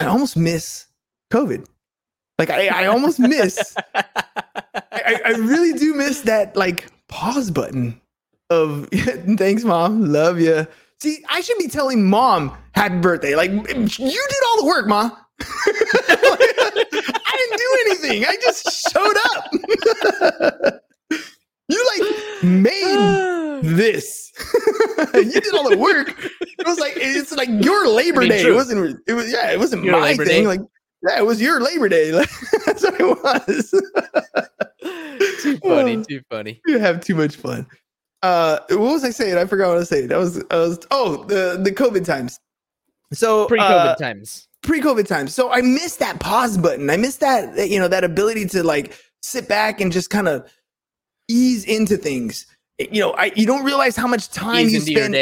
I 0.00 0.06
almost 0.06 0.36
miss 0.38 0.86
COVID. 1.30 1.66
Like 2.38 2.50
I, 2.50 2.68
I 2.68 2.86
almost 2.86 3.18
miss. 3.18 3.74
I, 3.94 5.20
I- 5.24 5.30
really 5.38 5.72
do 5.72 5.94
miss 5.94 6.20
that 6.22 6.56
like 6.56 6.86
pause 7.08 7.50
button 7.50 8.00
of 8.50 8.88
thanks, 9.38 9.64
mom, 9.64 10.12
love 10.12 10.40
you. 10.40 10.66
See, 11.00 11.24
I 11.28 11.40
should 11.40 11.58
be 11.58 11.68
telling 11.68 12.08
mom 12.08 12.56
happy 12.74 12.96
birthday. 12.98 13.34
Like 13.36 13.50
you 13.50 13.64
did 13.66 14.42
all 14.48 14.62
the 14.62 14.66
work, 14.66 14.86
ma. 14.86 15.10
I 15.40 17.32
didn't 17.36 17.58
do 17.58 17.78
anything. 17.86 18.24
I 18.26 18.36
just 18.42 18.90
showed 18.90 19.16
up. 19.34 20.80
you 21.68 21.98
like 21.98 22.42
made 22.44 23.60
this. 23.62 24.32
you 25.14 25.32
did 25.40 25.54
all 25.54 25.68
the 25.68 25.76
work. 25.78 26.08
It 26.40 26.66
was 26.66 26.78
like 26.78 26.94
it's 26.96 27.32
like 27.32 27.48
your 27.50 27.88
Labor 27.88 28.20
I 28.22 28.28
mean, 28.28 28.30
Day. 28.30 28.42
It 28.50 28.54
wasn't. 28.54 28.98
It 29.06 29.12
was 29.14 29.30
yeah. 29.30 29.50
It 29.52 29.58
wasn't 29.58 29.84
Your 29.84 29.94
my 29.98 30.00
Labor 30.12 30.24
thing. 30.24 30.42
Day. 30.44 30.46
Like 30.46 30.60
yeah, 31.02 31.18
it 31.18 31.24
was 31.26 31.40
your 31.40 31.60
Labor 31.60 31.88
Day. 31.88 32.10
That's 32.66 32.82
what 32.82 33.00
it 33.00 33.22
was. 33.22 33.70
too 35.42 35.58
funny, 35.58 35.96
Oh. 35.96 36.02
too 36.02 36.20
funny. 36.30 36.60
you 36.66 36.78
have 36.78 37.00
too 37.04 37.14
much 37.14 37.36
fun. 37.36 37.66
Uh, 38.22 38.58
what 38.70 38.80
was 38.80 39.04
I 39.04 39.10
saying? 39.10 39.36
I 39.38 39.44
forgot 39.44 39.68
what 39.68 39.74
I 39.74 39.78
was 39.78 39.88
saying. 39.88 40.08
That 40.08 40.18
was 40.18 40.42
I 40.50 40.56
was 40.56 40.78
oh 40.90 41.24
the 41.24 41.60
the 41.62 41.70
COVID 41.70 42.04
times. 42.04 42.38
So 43.12 43.46
Pre-COVID 43.46 43.60
uh, 43.92 43.94
times. 43.96 44.48
pre-COVID 44.64 45.06
times. 45.06 45.32
So 45.34 45.50
I 45.52 45.60
missed 45.60 46.00
that 46.00 46.18
pause 46.18 46.58
button. 46.58 46.90
I 46.90 46.96
missed 46.96 47.20
that 47.20 47.68
you 47.68 47.78
know 47.78 47.88
that 47.88 48.02
ability 48.04 48.46
to 48.46 48.62
like 48.64 48.94
sit 49.22 49.48
back 49.48 49.80
and 49.80 49.92
just 49.92 50.10
kind 50.10 50.26
of 50.28 50.50
ease 51.28 51.64
into 51.64 51.96
things. 51.96 52.46
You 52.78 53.00
know, 53.00 53.10
I 53.12 53.32
you 53.36 53.46
don't 53.46 53.64
realize 53.64 53.96
how 53.96 54.06
much 54.08 54.28
time 54.30 54.66
Ease 54.66 54.88
you 54.88 54.96
spend. 54.96 55.14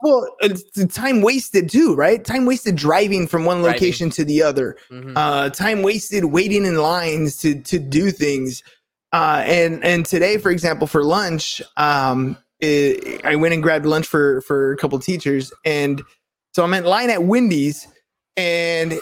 Well, 0.00 0.28
it's 0.40 0.62
time 0.94 1.22
wasted 1.22 1.68
too, 1.68 1.94
right? 1.94 2.24
Time 2.24 2.46
wasted 2.46 2.76
driving 2.76 3.26
from 3.26 3.44
one 3.44 3.58
Driving. 3.62 3.72
location 3.72 4.10
to 4.10 4.24
the 4.24 4.42
other. 4.42 4.76
Mhm. 4.90 5.12
Uh, 5.16 5.50
time 5.50 5.82
wasted 5.82 6.26
waiting 6.26 6.64
in 6.64 6.76
lines 6.76 7.36
to 7.38 7.60
to 7.62 7.78
do 7.78 8.10
things. 8.10 8.62
Uh, 9.12 9.42
and 9.46 9.82
and 9.84 10.06
today, 10.06 10.38
for 10.38 10.50
example, 10.50 10.86
for 10.86 11.02
lunch, 11.02 11.60
um, 11.76 12.36
it, 12.60 13.24
I 13.24 13.34
went 13.36 13.54
and 13.54 13.62
grabbed 13.62 13.86
lunch 13.86 14.06
for 14.06 14.40
for 14.42 14.72
a 14.72 14.76
couple 14.76 14.98
teachers, 15.00 15.52
and 15.64 16.02
so 16.54 16.62
I'm 16.62 16.74
in 16.74 16.84
line 16.84 17.10
at 17.10 17.24
Wendy's, 17.24 17.88
and 18.36 18.94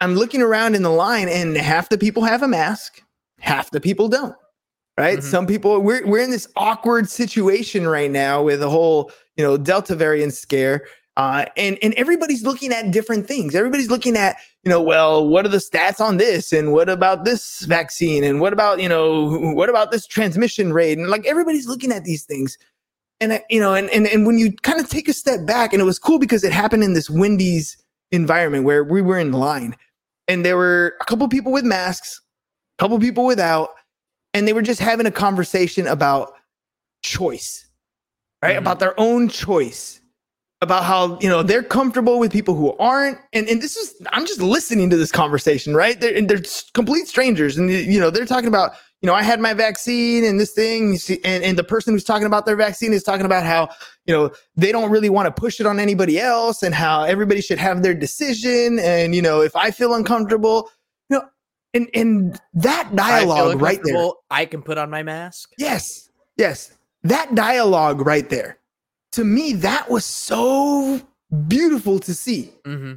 I'm 0.00 0.14
looking 0.14 0.40
around 0.40 0.74
in 0.74 0.82
the 0.82 0.90
line, 0.90 1.28
and 1.28 1.56
half 1.56 1.88
the 1.88 1.98
people 1.98 2.22
have 2.24 2.42
a 2.42 2.48
mask, 2.48 3.02
half 3.40 3.70
the 3.70 3.80
people 3.80 4.08
don't. 4.08 4.34
Right? 4.96 5.18
Mhm. 5.18 5.22
Some 5.22 5.46
people 5.46 5.80
we're 5.80 6.06
we're 6.06 6.22
in 6.22 6.30
this 6.30 6.46
awkward 6.56 7.08
situation 7.10 7.86
right 7.86 8.10
now 8.10 8.42
with 8.42 8.60
the 8.60 8.70
whole 8.70 9.10
you 9.36 9.44
know 9.44 9.56
Delta 9.56 9.94
variant 9.96 10.34
scare. 10.34 10.86
Uh, 11.16 11.44
and 11.56 11.78
and 11.80 11.94
everybody's 11.94 12.42
looking 12.42 12.72
at 12.72 12.90
different 12.90 13.26
things. 13.26 13.54
Everybody's 13.54 13.88
looking 13.88 14.16
at 14.16 14.36
you 14.64 14.70
know, 14.70 14.82
well, 14.82 15.28
what 15.28 15.44
are 15.44 15.48
the 15.48 15.58
stats 15.58 16.00
on 16.00 16.16
this, 16.16 16.52
and 16.52 16.72
what 16.72 16.88
about 16.88 17.24
this 17.24 17.60
vaccine, 17.66 18.24
and 18.24 18.40
what 18.40 18.52
about 18.52 18.80
you 18.80 18.88
know, 18.88 19.38
what 19.54 19.68
about 19.68 19.92
this 19.92 20.06
transmission 20.06 20.72
rate, 20.72 20.98
and 20.98 21.08
like 21.08 21.24
everybody's 21.26 21.68
looking 21.68 21.92
at 21.92 22.02
these 22.04 22.24
things, 22.24 22.58
and 23.20 23.40
you 23.48 23.60
know, 23.60 23.74
and 23.74 23.90
and 23.90 24.08
and 24.08 24.26
when 24.26 24.38
you 24.38 24.52
kind 24.62 24.80
of 24.80 24.88
take 24.88 25.08
a 25.08 25.12
step 25.12 25.46
back, 25.46 25.72
and 25.72 25.80
it 25.80 25.84
was 25.84 26.00
cool 26.00 26.18
because 26.18 26.42
it 26.42 26.52
happened 26.52 26.82
in 26.82 26.94
this 26.94 27.08
Wendy's 27.08 27.76
environment 28.10 28.64
where 28.64 28.82
we 28.82 29.00
were 29.00 29.18
in 29.18 29.30
line, 29.32 29.76
and 30.26 30.44
there 30.44 30.56
were 30.56 30.94
a 31.00 31.04
couple 31.04 31.28
people 31.28 31.52
with 31.52 31.64
masks, 31.64 32.20
a 32.78 32.82
couple 32.82 32.98
people 32.98 33.24
without, 33.24 33.70
and 34.34 34.46
they 34.46 34.52
were 34.52 34.62
just 34.62 34.80
having 34.80 35.06
a 35.06 35.10
conversation 35.10 35.86
about 35.86 36.34
choice, 37.02 37.66
right? 38.42 38.56
Mhm. 38.56 38.58
About 38.58 38.80
their 38.80 38.98
own 39.00 39.28
choice 39.28 40.00
about 40.60 40.84
how 40.84 41.18
you 41.20 41.28
know 41.28 41.42
they're 41.42 41.62
comfortable 41.62 42.18
with 42.18 42.32
people 42.32 42.54
who 42.54 42.72
aren't 42.78 43.18
and 43.32 43.48
and 43.48 43.60
this 43.60 43.76
is 43.76 43.94
i'm 44.12 44.24
just 44.26 44.40
listening 44.40 44.88
to 44.88 44.96
this 44.96 45.12
conversation 45.12 45.74
right 45.74 46.00
they're, 46.00 46.16
and 46.16 46.28
they're 46.28 46.42
complete 46.72 47.06
strangers 47.06 47.56
and 47.58 47.70
you 47.70 48.00
know 48.00 48.10
they're 48.10 48.24
talking 48.24 48.48
about 48.48 48.72
you 49.02 49.06
know 49.06 49.14
i 49.14 49.22
had 49.22 49.40
my 49.40 49.52
vaccine 49.52 50.24
and 50.24 50.40
this 50.40 50.52
thing 50.52 50.92
you 50.92 50.98
see, 50.98 51.20
and, 51.24 51.44
and 51.44 51.58
the 51.58 51.64
person 51.64 51.92
who's 51.92 52.04
talking 52.04 52.26
about 52.26 52.46
their 52.46 52.56
vaccine 52.56 52.92
is 52.92 53.02
talking 53.02 53.26
about 53.26 53.44
how 53.44 53.68
you 54.06 54.14
know 54.14 54.30
they 54.56 54.72
don't 54.72 54.90
really 54.90 55.10
want 55.10 55.26
to 55.26 55.40
push 55.40 55.60
it 55.60 55.66
on 55.66 55.78
anybody 55.78 56.18
else 56.18 56.62
and 56.62 56.74
how 56.74 57.02
everybody 57.02 57.42
should 57.42 57.58
have 57.58 57.82
their 57.82 57.94
decision 57.94 58.78
and 58.78 59.14
you 59.14 59.20
know 59.20 59.42
if 59.42 59.54
i 59.54 59.70
feel 59.70 59.94
uncomfortable 59.94 60.70
and 61.74 61.88
and 61.94 62.40
that 62.54 62.94
dialogue 62.94 63.60
right 63.60 63.80
there. 63.84 64.10
I 64.30 64.46
can 64.46 64.62
put 64.62 64.78
on 64.78 64.88
my 64.88 65.02
mask. 65.02 65.52
Yes, 65.58 66.08
yes, 66.36 66.72
that 67.02 67.34
dialogue 67.34 68.00
right 68.06 68.28
there. 68.30 68.58
To 69.12 69.24
me, 69.24 69.52
that 69.54 69.90
was 69.90 70.04
so 70.04 71.00
beautiful 71.48 71.98
to 72.00 72.14
see. 72.14 72.52
hmm 72.64 72.94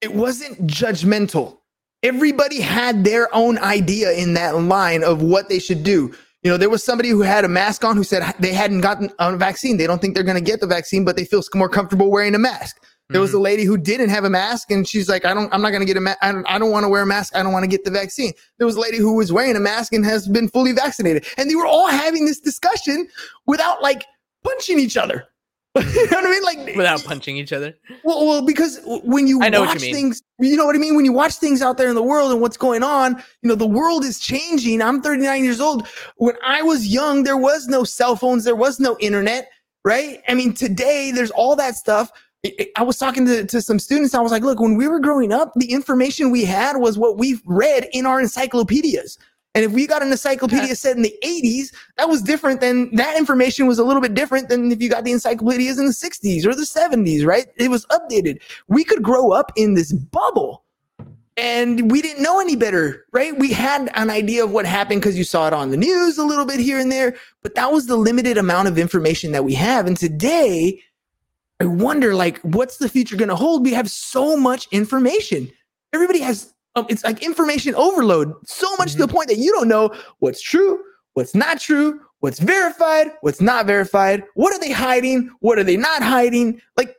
It 0.00 0.14
wasn't 0.14 0.66
judgmental. 0.66 1.58
Everybody 2.02 2.60
had 2.60 3.04
their 3.04 3.32
own 3.34 3.58
idea 3.58 4.10
in 4.12 4.34
that 4.34 4.56
line 4.56 5.04
of 5.04 5.22
what 5.22 5.48
they 5.48 5.60
should 5.60 5.84
do. 5.84 6.12
You 6.42 6.50
know, 6.50 6.56
there 6.56 6.70
was 6.70 6.82
somebody 6.82 7.08
who 7.10 7.20
had 7.20 7.44
a 7.44 7.48
mask 7.48 7.84
on 7.84 7.96
who 7.96 8.02
said 8.02 8.34
they 8.40 8.52
hadn't 8.52 8.80
gotten 8.80 9.10
a 9.20 9.36
vaccine. 9.36 9.76
They 9.76 9.86
don't 9.86 10.00
think 10.00 10.16
they're 10.16 10.24
going 10.24 10.42
to 10.42 10.50
get 10.50 10.60
the 10.60 10.66
vaccine, 10.66 11.04
but 11.04 11.16
they 11.16 11.24
feel 11.24 11.42
more 11.54 11.68
comfortable 11.68 12.10
wearing 12.10 12.34
a 12.34 12.40
mask. 12.40 12.82
There 13.10 13.20
was 13.20 13.30
a 13.30 13.34
mm-hmm. 13.34 13.42
lady 13.42 13.64
who 13.64 13.76
didn't 13.76 14.08
have 14.08 14.24
a 14.24 14.30
mask, 14.30 14.70
and 14.70 14.88
she's 14.88 15.08
like, 15.08 15.24
"I 15.24 15.34
don't, 15.34 15.52
I'm 15.52 15.60
not 15.60 15.70
going 15.70 15.80
to 15.80 15.86
get 15.86 15.96
a 15.96 16.00
mask. 16.00 16.18
I 16.22 16.32
don't, 16.32 16.46
I 16.48 16.58
don't 16.58 16.70
want 16.70 16.84
to 16.84 16.88
wear 16.88 17.02
a 17.02 17.06
mask. 17.06 17.36
I 17.36 17.42
don't 17.42 17.52
want 17.52 17.64
to 17.64 17.68
get 17.68 17.84
the 17.84 17.90
vaccine." 17.90 18.32
There 18.58 18.66
was 18.66 18.76
a 18.76 18.80
lady 18.80 18.98
who 18.98 19.14
was 19.14 19.32
wearing 19.32 19.56
a 19.56 19.60
mask 19.60 19.92
and 19.92 20.04
has 20.04 20.28
been 20.28 20.48
fully 20.48 20.72
vaccinated, 20.72 21.26
and 21.36 21.50
they 21.50 21.54
were 21.54 21.66
all 21.66 21.88
having 21.88 22.24
this 22.24 22.40
discussion 22.40 23.08
without 23.46 23.82
like 23.82 24.04
punching 24.44 24.78
each 24.78 24.96
other. 24.96 25.28
you 25.78 25.82
know 26.10 26.18
what 26.18 26.26
I 26.26 26.30
mean? 26.30 26.42
Like 26.42 26.76
Without 26.76 27.02
punching 27.04 27.38
each 27.38 27.50
other. 27.50 27.74
well, 28.04 28.26
well, 28.26 28.42
because 28.44 28.78
when 28.84 29.26
you 29.26 29.42
I 29.42 29.48
know 29.48 29.60
what 29.60 29.68
you 29.68 29.74
watch 29.74 29.82
mean. 29.82 29.94
things, 29.94 30.22
you 30.38 30.54
know 30.54 30.66
what 30.66 30.76
I 30.76 30.78
mean. 30.78 30.96
When 30.96 31.06
you 31.06 31.14
watch 31.14 31.34
things 31.36 31.62
out 31.62 31.78
there 31.78 31.88
in 31.88 31.94
the 31.94 32.02
world 32.02 32.30
and 32.30 32.42
what's 32.42 32.58
going 32.58 32.82
on, 32.82 33.16
you 33.40 33.48
know 33.48 33.54
the 33.54 33.66
world 33.66 34.04
is 34.04 34.20
changing. 34.20 34.82
I'm 34.82 35.00
39 35.00 35.44
years 35.44 35.60
old. 35.60 35.88
When 36.16 36.34
I 36.44 36.60
was 36.60 36.88
young, 36.88 37.24
there 37.24 37.38
was 37.38 37.68
no 37.68 37.84
cell 37.84 38.16
phones, 38.16 38.44
there 38.44 38.56
was 38.56 38.80
no 38.80 38.98
internet, 39.00 39.48
right? 39.82 40.20
I 40.28 40.34
mean, 40.34 40.52
today 40.52 41.10
there's 41.10 41.30
all 41.30 41.56
that 41.56 41.74
stuff. 41.76 42.12
I- 42.76 42.82
was 42.82 42.98
talking 42.98 43.24
to, 43.26 43.46
to 43.46 43.62
some 43.62 43.78
students. 43.78 44.14
I 44.14 44.20
was 44.20 44.32
like, 44.32 44.42
look, 44.42 44.60
when 44.60 44.76
we 44.76 44.88
were 44.88 45.00
growing 45.00 45.32
up, 45.32 45.52
the 45.56 45.70
information 45.70 46.30
we 46.30 46.44
had 46.44 46.76
was 46.78 46.98
what 46.98 47.18
we've 47.18 47.42
read 47.44 47.88
in 47.92 48.06
our 48.06 48.20
encyclopedias. 48.20 49.18
And 49.54 49.64
if 49.64 49.72
we 49.72 49.86
got 49.86 50.02
an 50.02 50.10
encyclopedia 50.10 50.74
set 50.74 50.96
in 50.96 51.02
the 51.02 51.14
80s, 51.22 51.74
that 51.98 52.08
was 52.08 52.22
different 52.22 52.60
than 52.60 52.94
that 52.96 53.18
information 53.18 53.66
was 53.66 53.78
a 53.78 53.84
little 53.84 54.00
bit 54.00 54.14
different 54.14 54.48
than 54.48 54.72
if 54.72 54.80
you 54.80 54.88
got 54.88 55.04
the 55.04 55.12
encyclopedias 55.12 55.78
in 55.78 55.84
the 55.84 55.92
60s 55.92 56.46
or 56.46 56.54
the 56.54 56.62
70s, 56.62 57.26
right? 57.26 57.46
It 57.56 57.68
was 57.68 57.84
updated. 57.86 58.40
We 58.68 58.82
could 58.82 59.02
grow 59.02 59.32
up 59.32 59.52
in 59.56 59.74
this 59.74 59.92
bubble 59.92 60.64
and 61.36 61.90
we 61.90 62.00
didn't 62.00 62.22
know 62.22 62.40
any 62.40 62.56
better, 62.56 63.04
right? 63.12 63.38
We 63.38 63.52
had 63.52 63.90
an 63.94 64.08
idea 64.08 64.42
of 64.42 64.52
what 64.52 64.64
happened 64.64 65.02
because 65.02 65.18
you 65.18 65.24
saw 65.24 65.46
it 65.46 65.52
on 65.52 65.70
the 65.70 65.76
news 65.76 66.16
a 66.16 66.24
little 66.24 66.46
bit 66.46 66.58
here 66.58 66.78
and 66.78 66.90
there, 66.90 67.14
but 67.42 67.54
that 67.54 67.70
was 67.70 67.86
the 67.86 67.96
limited 67.96 68.38
amount 68.38 68.68
of 68.68 68.78
information 68.78 69.32
that 69.32 69.44
we 69.44 69.54
have. 69.54 69.86
And 69.86 69.96
today, 69.96 70.82
I 71.60 71.64
wonder, 71.66 72.14
like, 72.14 72.38
what's 72.40 72.78
the 72.78 72.88
future 72.88 73.16
going 73.16 73.28
to 73.28 73.36
hold? 73.36 73.64
We 73.64 73.72
have 73.72 73.90
so 73.90 74.36
much 74.36 74.66
information. 74.72 75.50
Everybody 75.92 76.20
has, 76.20 76.52
um, 76.74 76.86
it's 76.88 77.04
like 77.04 77.22
information 77.22 77.74
overload, 77.74 78.34
so 78.46 78.74
much 78.76 78.92
to 78.92 78.98
the 78.98 79.08
point 79.08 79.28
that 79.28 79.38
you 79.38 79.52
don't 79.52 79.68
know 79.68 79.94
what's 80.18 80.42
true, 80.42 80.82
what's 81.14 81.34
not 81.34 81.60
true, 81.60 82.00
what's 82.20 82.40
verified, 82.40 83.12
what's 83.20 83.40
not 83.40 83.66
verified. 83.66 84.24
What 84.34 84.54
are 84.54 84.58
they 84.58 84.72
hiding? 84.72 85.30
What 85.40 85.58
are 85.58 85.64
they 85.64 85.76
not 85.76 86.02
hiding? 86.02 86.60
Like, 86.76 86.96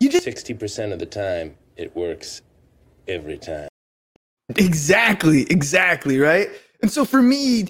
you 0.00 0.08
just 0.08 0.26
60% 0.26 0.92
of 0.92 0.98
the 0.98 1.06
time, 1.06 1.56
it 1.76 1.94
works 1.96 2.42
every 3.08 3.38
time. 3.38 3.68
Exactly, 4.56 5.42
exactly, 5.50 6.18
right? 6.18 6.48
And 6.82 6.90
so 6.90 7.04
for 7.04 7.20
me, 7.20 7.66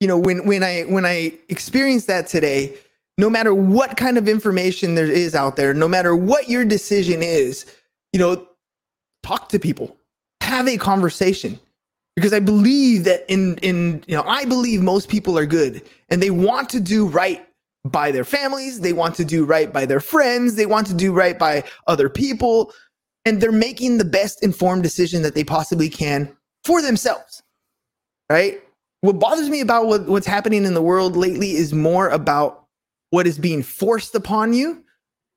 you 0.00 0.06
know, 0.06 0.18
when 0.18 0.46
when 0.46 0.62
I 0.62 0.82
when 0.82 1.04
I 1.04 1.32
experienced 1.48 2.06
that 2.06 2.28
today, 2.28 2.74
no 3.18 3.28
matter 3.28 3.52
what 3.52 3.96
kind 3.96 4.16
of 4.16 4.28
information 4.28 4.94
there 4.94 5.10
is 5.10 5.34
out 5.34 5.56
there, 5.56 5.74
no 5.74 5.88
matter 5.88 6.16
what 6.16 6.48
your 6.48 6.64
decision 6.64 7.22
is, 7.22 7.66
you 8.12 8.18
know, 8.18 8.48
talk 9.22 9.48
to 9.50 9.58
people. 9.58 9.96
Have 10.40 10.68
a 10.68 10.78
conversation. 10.78 11.60
Because 12.16 12.32
I 12.32 12.40
believe 12.40 13.04
that 13.04 13.24
in 13.28 13.58
in 13.58 14.02
you 14.06 14.16
know, 14.16 14.24
I 14.26 14.44
believe 14.44 14.82
most 14.82 15.08
people 15.08 15.38
are 15.38 15.46
good 15.46 15.82
and 16.08 16.22
they 16.22 16.30
want 16.30 16.68
to 16.70 16.80
do 16.80 17.06
right 17.06 17.46
by 17.84 18.10
their 18.10 18.24
families, 18.24 18.80
they 18.80 18.92
want 18.92 19.14
to 19.16 19.24
do 19.24 19.44
right 19.44 19.72
by 19.72 19.86
their 19.86 20.00
friends, 20.00 20.56
they 20.56 20.66
want 20.66 20.86
to 20.88 20.94
do 20.94 21.12
right 21.12 21.38
by 21.38 21.62
other 21.86 22.08
people 22.08 22.72
and 23.28 23.42
they're 23.42 23.52
making 23.52 23.98
the 23.98 24.04
best 24.04 24.42
informed 24.42 24.82
decision 24.82 25.20
that 25.22 25.34
they 25.34 25.44
possibly 25.44 25.88
can 25.88 26.34
for 26.64 26.80
themselves 26.80 27.42
right 28.30 28.62
what 29.02 29.18
bothers 29.18 29.48
me 29.48 29.60
about 29.60 29.86
what, 29.86 30.06
what's 30.06 30.26
happening 30.26 30.64
in 30.64 30.74
the 30.74 30.82
world 30.82 31.16
lately 31.16 31.52
is 31.52 31.72
more 31.72 32.08
about 32.08 32.64
what 33.10 33.26
is 33.26 33.38
being 33.38 33.62
forced 33.62 34.14
upon 34.14 34.52
you 34.52 34.84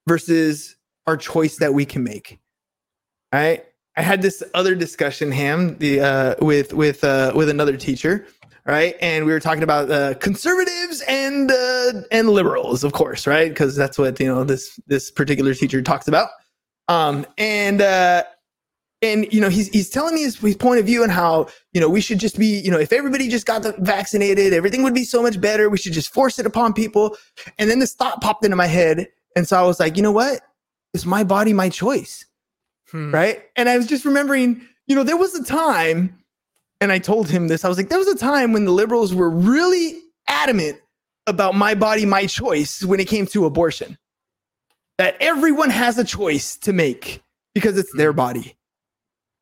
versus 0.07 0.75
our 1.07 1.17
choice 1.17 1.57
that 1.57 1.73
we 1.73 1.85
can 1.85 2.03
make. 2.03 2.39
All 3.33 3.39
right 3.39 3.65
i 3.97 4.01
had 4.01 4.21
this 4.21 4.41
other 4.53 4.73
discussion 4.73 5.33
ham 5.33 5.77
the 5.79 5.99
uh 5.99 6.35
with 6.39 6.71
with 6.73 7.03
uh 7.03 7.33
with 7.35 7.49
another 7.49 7.75
teacher 7.75 8.25
right? 8.65 8.95
And 9.01 9.25
we 9.25 9.31
were 9.31 9.39
talking 9.39 9.63
about 9.63 9.89
uh 9.89 10.13
conservatives 10.15 11.01
and 11.07 11.51
uh 11.51 12.01
and 12.11 12.29
liberals 12.29 12.83
of 12.83 12.93
course 12.93 13.27
right? 13.27 13.49
Because 13.49 13.75
that's 13.75 13.97
what 13.97 14.19
you 14.19 14.27
know 14.27 14.43
this 14.43 14.79
this 14.87 15.11
particular 15.11 15.53
teacher 15.53 15.81
talks 15.81 16.07
about. 16.07 16.29
Um 16.87 17.25
and 17.37 17.81
uh 17.81 18.23
and 19.01 19.31
you 19.33 19.41
know 19.41 19.49
he's 19.49 19.67
he's 19.69 19.89
telling 19.89 20.15
me 20.15 20.21
his, 20.21 20.37
his 20.37 20.55
point 20.55 20.79
of 20.79 20.85
view 20.85 21.03
and 21.03 21.11
how 21.11 21.47
you 21.73 21.81
know 21.81 21.89
we 21.89 22.01
should 22.01 22.19
just 22.19 22.37
be 22.37 22.59
you 22.59 22.71
know 22.71 22.79
if 22.79 22.93
everybody 22.93 23.27
just 23.27 23.45
got 23.45 23.63
the 23.63 23.73
vaccinated 23.79 24.53
everything 24.53 24.83
would 24.83 24.93
be 24.93 25.03
so 25.03 25.21
much 25.21 25.39
better. 25.39 25.69
We 25.69 25.77
should 25.77 25.93
just 25.93 26.13
force 26.13 26.39
it 26.39 26.45
upon 26.45 26.73
people. 26.73 27.17
And 27.57 27.69
then 27.69 27.79
this 27.79 27.93
thought 27.93 28.21
popped 28.21 28.45
into 28.45 28.57
my 28.57 28.67
head. 28.67 29.07
And 29.35 29.47
so 29.47 29.57
i 29.57 29.65
was 29.65 29.79
like 29.79 29.97
you 29.97 30.03
know 30.03 30.11
what? 30.11 30.41
It's 30.93 31.05
my 31.05 31.23
body 31.23 31.53
my 31.53 31.69
choice. 31.69 32.25
Hmm. 32.89 33.13
right? 33.13 33.43
And 33.55 33.69
i 33.69 33.77
was 33.77 33.87
just 33.87 34.05
remembering 34.05 34.61
you 34.87 34.95
know 34.95 35.03
there 35.03 35.17
was 35.17 35.33
a 35.35 35.43
time 35.43 36.17
and 36.81 36.91
i 36.91 36.99
told 36.99 37.29
him 37.29 37.47
this 37.47 37.63
i 37.63 37.69
was 37.69 37.77
like 37.77 37.89
there 37.89 37.99
was 37.99 38.07
a 38.07 38.17
time 38.17 38.51
when 38.51 38.65
the 38.65 38.71
liberals 38.71 39.13
were 39.13 39.29
really 39.29 39.99
adamant 40.27 40.77
about 41.27 41.55
my 41.55 41.75
body 41.75 42.05
my 42.05 42.25
choice 42.25 42.83
when 42.83 42.99
it 42.99 43.07
came 43.07 43.25
to 43.27 43.45
abortion. 43.45 43.97
That 44.97 45.15
everyone 45.19 45.71
has 45.71 45.97
a 45.97 46.03
choice 46.03 46.57
to 46.57 46.73
make 46.73 47.23
because 47.55 47.77
it's 47.77 47.95
their 47.95 48.13
body 48.13 48.55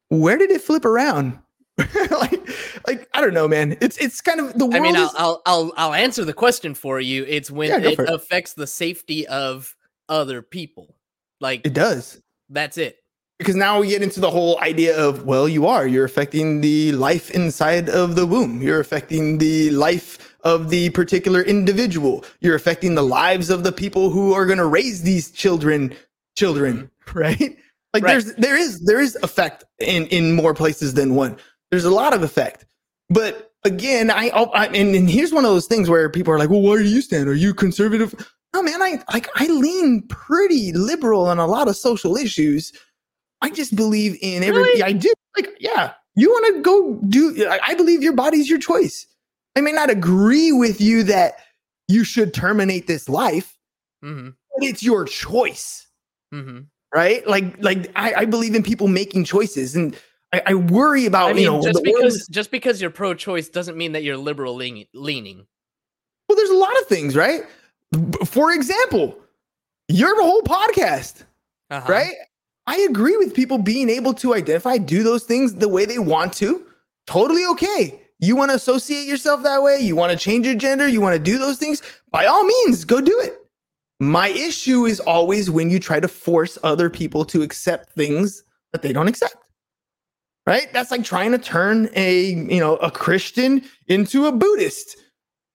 where 0.09 0.37
did 0.37 0.51
it 0.51 0.61
flip 0.61 0.85
around 0.85 1.39
like 2.11 2.49
like 2.87 3.07
i 3.13 3.21
don't 3.21 3.33
know 3.33 3.47
man 3.47 3.77
it's 3.81 3.97
it's 3.99 4.19
kind 4.21 4.39
of 4.39 4.53
the 4.59 4.65
world 4.65 4.75
I 4.75 4.79
mean, 4.81 4.95
I'll, 4.97 5.05
is, 5.05 5.15
I'll 5.17 5.41
I'll 5.45 5.73
I'll 5.77 5.93
answer 5.93 6.25
the 6.25 6.33
question 6.33 6.73
for 6.75 6.99
you. 6.99 7.25
It's 7.27 7.49
when 7.49 7.69
Yeah, 7.69 7.89
it 7.89 7.99
it. 7.99 8.09
affects 8.09 8.53
the 8.53 8.67
safety 8.67 9.25
of 9.27 9.75
other 10.09 10.41
people. 10.41 10.95
Like 11.39 11.65
it 11.65 11.73
does 11.73 12.21
that's 12.49 12.77
it. 12.77 12.97
because 13.37 13.55
now 13.55 13.79
we 13.79 13.87
get 13.87 14.01
into 14.01 14.19
the 14.19 14.29
whole 14.29 14.59
idea 14.59 14.97
of 14.97 15.23
well 15.25 15.47
you 15.47 15.65
are 15.67 15.87
you're 15.87 16.03
affecting 16.05 16.59
the 16.61 16.91
life 16.93 17.31
inside 17.31 17.87
of 17.89 18.15
the 18.15 18.25
womb 18.25 18.61
you're 18.61 18.81
affecting 18.81 19.37
the 19.37 19.69
life 19.71 20.35
of 20.43 20.69
the 20.69 20.89
particular 20.89 21.41
individual 21.43 22.25
you're 22.41 22.55
affecting 22.55 22.95
the 22.95 23.03
lives 23.03 23.49
of 23.49 23.63
the 23.63 23.71
people 23.71 24.09
who 24.09 24.33
are 24.33 24.45
going 24.45 24.57
to 24.57 24.65
raise 24.65 25.03
these 25.03 25.31
children 25.31 25.93
children 26.35 26.89
mm-hmm. 27.05 27.19
right 27.19 27.57
like 27.93 28.03
Right. 28.03 28.11
there's 28.11 28.33
there 28.35 28.57
is 28.57 28.79
there 28.81 28.99
is 28.99 29.17
effect 29.23 29.63
in 29.79 30.05
in 30.07 30.33
more 30.33 30.53
places 30.53 30.93
than 30.93 31.15
one 31.15 31.37
there's 31.71 31.85
a 31.85 31.91
lot 31.91 32.13
of 32.13 32.23
effect 32.23 32.65
but 33.09 33.51
again 33.65 34.11
i, 34.11 34.29
I 34.29 34.67
and, 34.67 34.95
and 34.95 35.09
here's 35.09 35.33
one 35.33 35.43
of 35.45 35.51
those 35.51 35.67
things 35.67 35.89
where 35.89 36.09
people 36.09 36.33
are 36.33 36.39
like 36.39 36.49
well 36.49 36.61
where 36.61 36.79
do 36.81 36.87
you 36.87 37.01
stand 37.01 37.27
are 37.27 37.33
you 37.33 37.53
conservative 37.53 38.13
no 38.53 38.61
man 38.63 38.81
i 38.81 39.01
like 39.11 39.27
i 39.35 39.47
lean 39.47 40.03
pretty 40.07 40.71
liberal 40.73 41.25
on 41.25 41.39
a 41.39 41.47
lot 41.47 41.67
of 41.67 41.75
social 41.75 42.15
issues 42.17 42.71
I 43.41 43.49
just 43.49 43.73
believe 43.73 44.17
in 44.21 44.43
every. 44.43 44.61
Really? 44.63 44.83
I 44.83 44.91
do 44.91 45.13
like, 45.37 45.49
yeah. 45.61 45.93
You 46.15 46.29
want 46.29 46.55
to 46.57 46.61
go 46.61 46.95
do? 47.07 47.47
I 47.49 47.59
I 47.67 47.73
believe 47.73 48.03
your 48.03 48.11
body's 48.11 48.49
your 48.49 48.59
choice. 48.59 49.07
I 49.55 49.61
may 49.61 49.71
not 49.71 49.89
agree 49.89 50.51
with 50.51 50.81
you 50.81 51.03
that 51.03 51.35
you 51.87 52.03
should 52.03 52.33
terminate 52.33 52.85
this 52.87 53.07
life, 53.07 53.57
hmm 54.03 54.31
but 54.57 54.67
it's 54.67 54.83
your 54.83 55.05
choice, 55.05 55.87
hmm 56.33 56.59
right? 56.93 57.25
Like, 57.27 57.61
like 57.63 57.91
I, 57.95 58.13
I 58.13 58.25
believe 58.25 58.55
in 58.55 58.63
people 58.63 58.87
making 58.87 59.23
choices, 59.25 59.75
and 59.75 59.95
I, 60.33 60.41
I 60.47 60.53
worry 60.55 61.05
about 61.05 61.29
I 61.29 61.33
mean, 61.33 61.43
you 61.43 61.49
know 61.51 61.61
just 61.63 61.83
because 61.83 62.15
is- 62.15 62.27
just 62.27 62.51
because 62.51 62.81
you're 62.81 62.91
pro-choice 62.91 63.49
doesn't 63.49 63.77
mean 63.77 63.93
that 63.93 64.03
you're 64.03 64.17
liberal 64.17 64.55
leaning. 64.55 64.85
leaning. 64.93 65.45
well, 66.27 66.35
there's 66.35 66.49
a 66.49 66.55
lot 66.57 66.77
of 66.81 66.87
things, 66.87 67.15
right? 67.15 67.41
For 68.25 68.51
example, 68.53 69.17
your 69.87 70.21
whole 70.21 70.41
podcast, 70.43 71.23
Uh-huh. 71.71 71.91
right? 71.91 72.13
I 72.67 72.77
agree 72.81 73.17
with 73.17 73.33
people 73.33 73.57
being 73.57 73.89
able 73.89 74.13
to 74.15 74.35
identify, 74.35 74.77
do 74.77 75.01
those 75.01 75.23
things 75.23 75.55
the 75.55 75.67
way 75.67 75.85
they 75.85 75.97
want 75.97 76.33
to. 76.33 76.63
Totally 77.07 77.43
okay. 77.53 77.99
You 78.19 78.35
want 78.35 78.51
to 78.51 78.55
associate 78.55 79.07
yourself 79.07 79.41
that 79.41 79.63
way? 79.63 79.79
You 79.79 79.95
want 79.95 80.11
to 80.11 80.17
change 80.17 80.45
your 80.45 80.53
gender? 80.53 80.87
You 80.87 81.01
want 81.01 81.15
to 81.15 81.19
do 81.23 81.39
those 81.39 81.57
things? 81.57 81.81
By 82.11 82.27
all 82.27 82.43
means, 82.43 82.85
go 82.85 83.01
do 83.01 83.17
it. 83.21 83.38
My 83.99 84.29
issue 84.29 84.85
is 84.85 84.99
always 84.99 85.49
when 85.51 85.69
you 85.69 85.79
try 85.79 85.99
to 85.99 86.07
force 86.07 86.57
other 86.63 86.89
people 86.89 87.25
to 87.25 87.41
accept 87.41 87.91
things 87.93 88.43
that 88.71 88.81
they 88.81 88.93
don't 88.93 89.07
accept. 89.07 89.35
Right? 90.47 90.71
That's 90.73 90.89
like 90.89 91.03
trying 91.03 91.31
to 91.31 91.37
turn 91.37 91.89
a, 91.95 92.23
you 92.23 92.59
know, 92.59 92.77
a 92.77 92.89
Christian 92.89 93.63
into 93.87 94.25
a 94.27 94.31
Buddhist. 94.31 94.97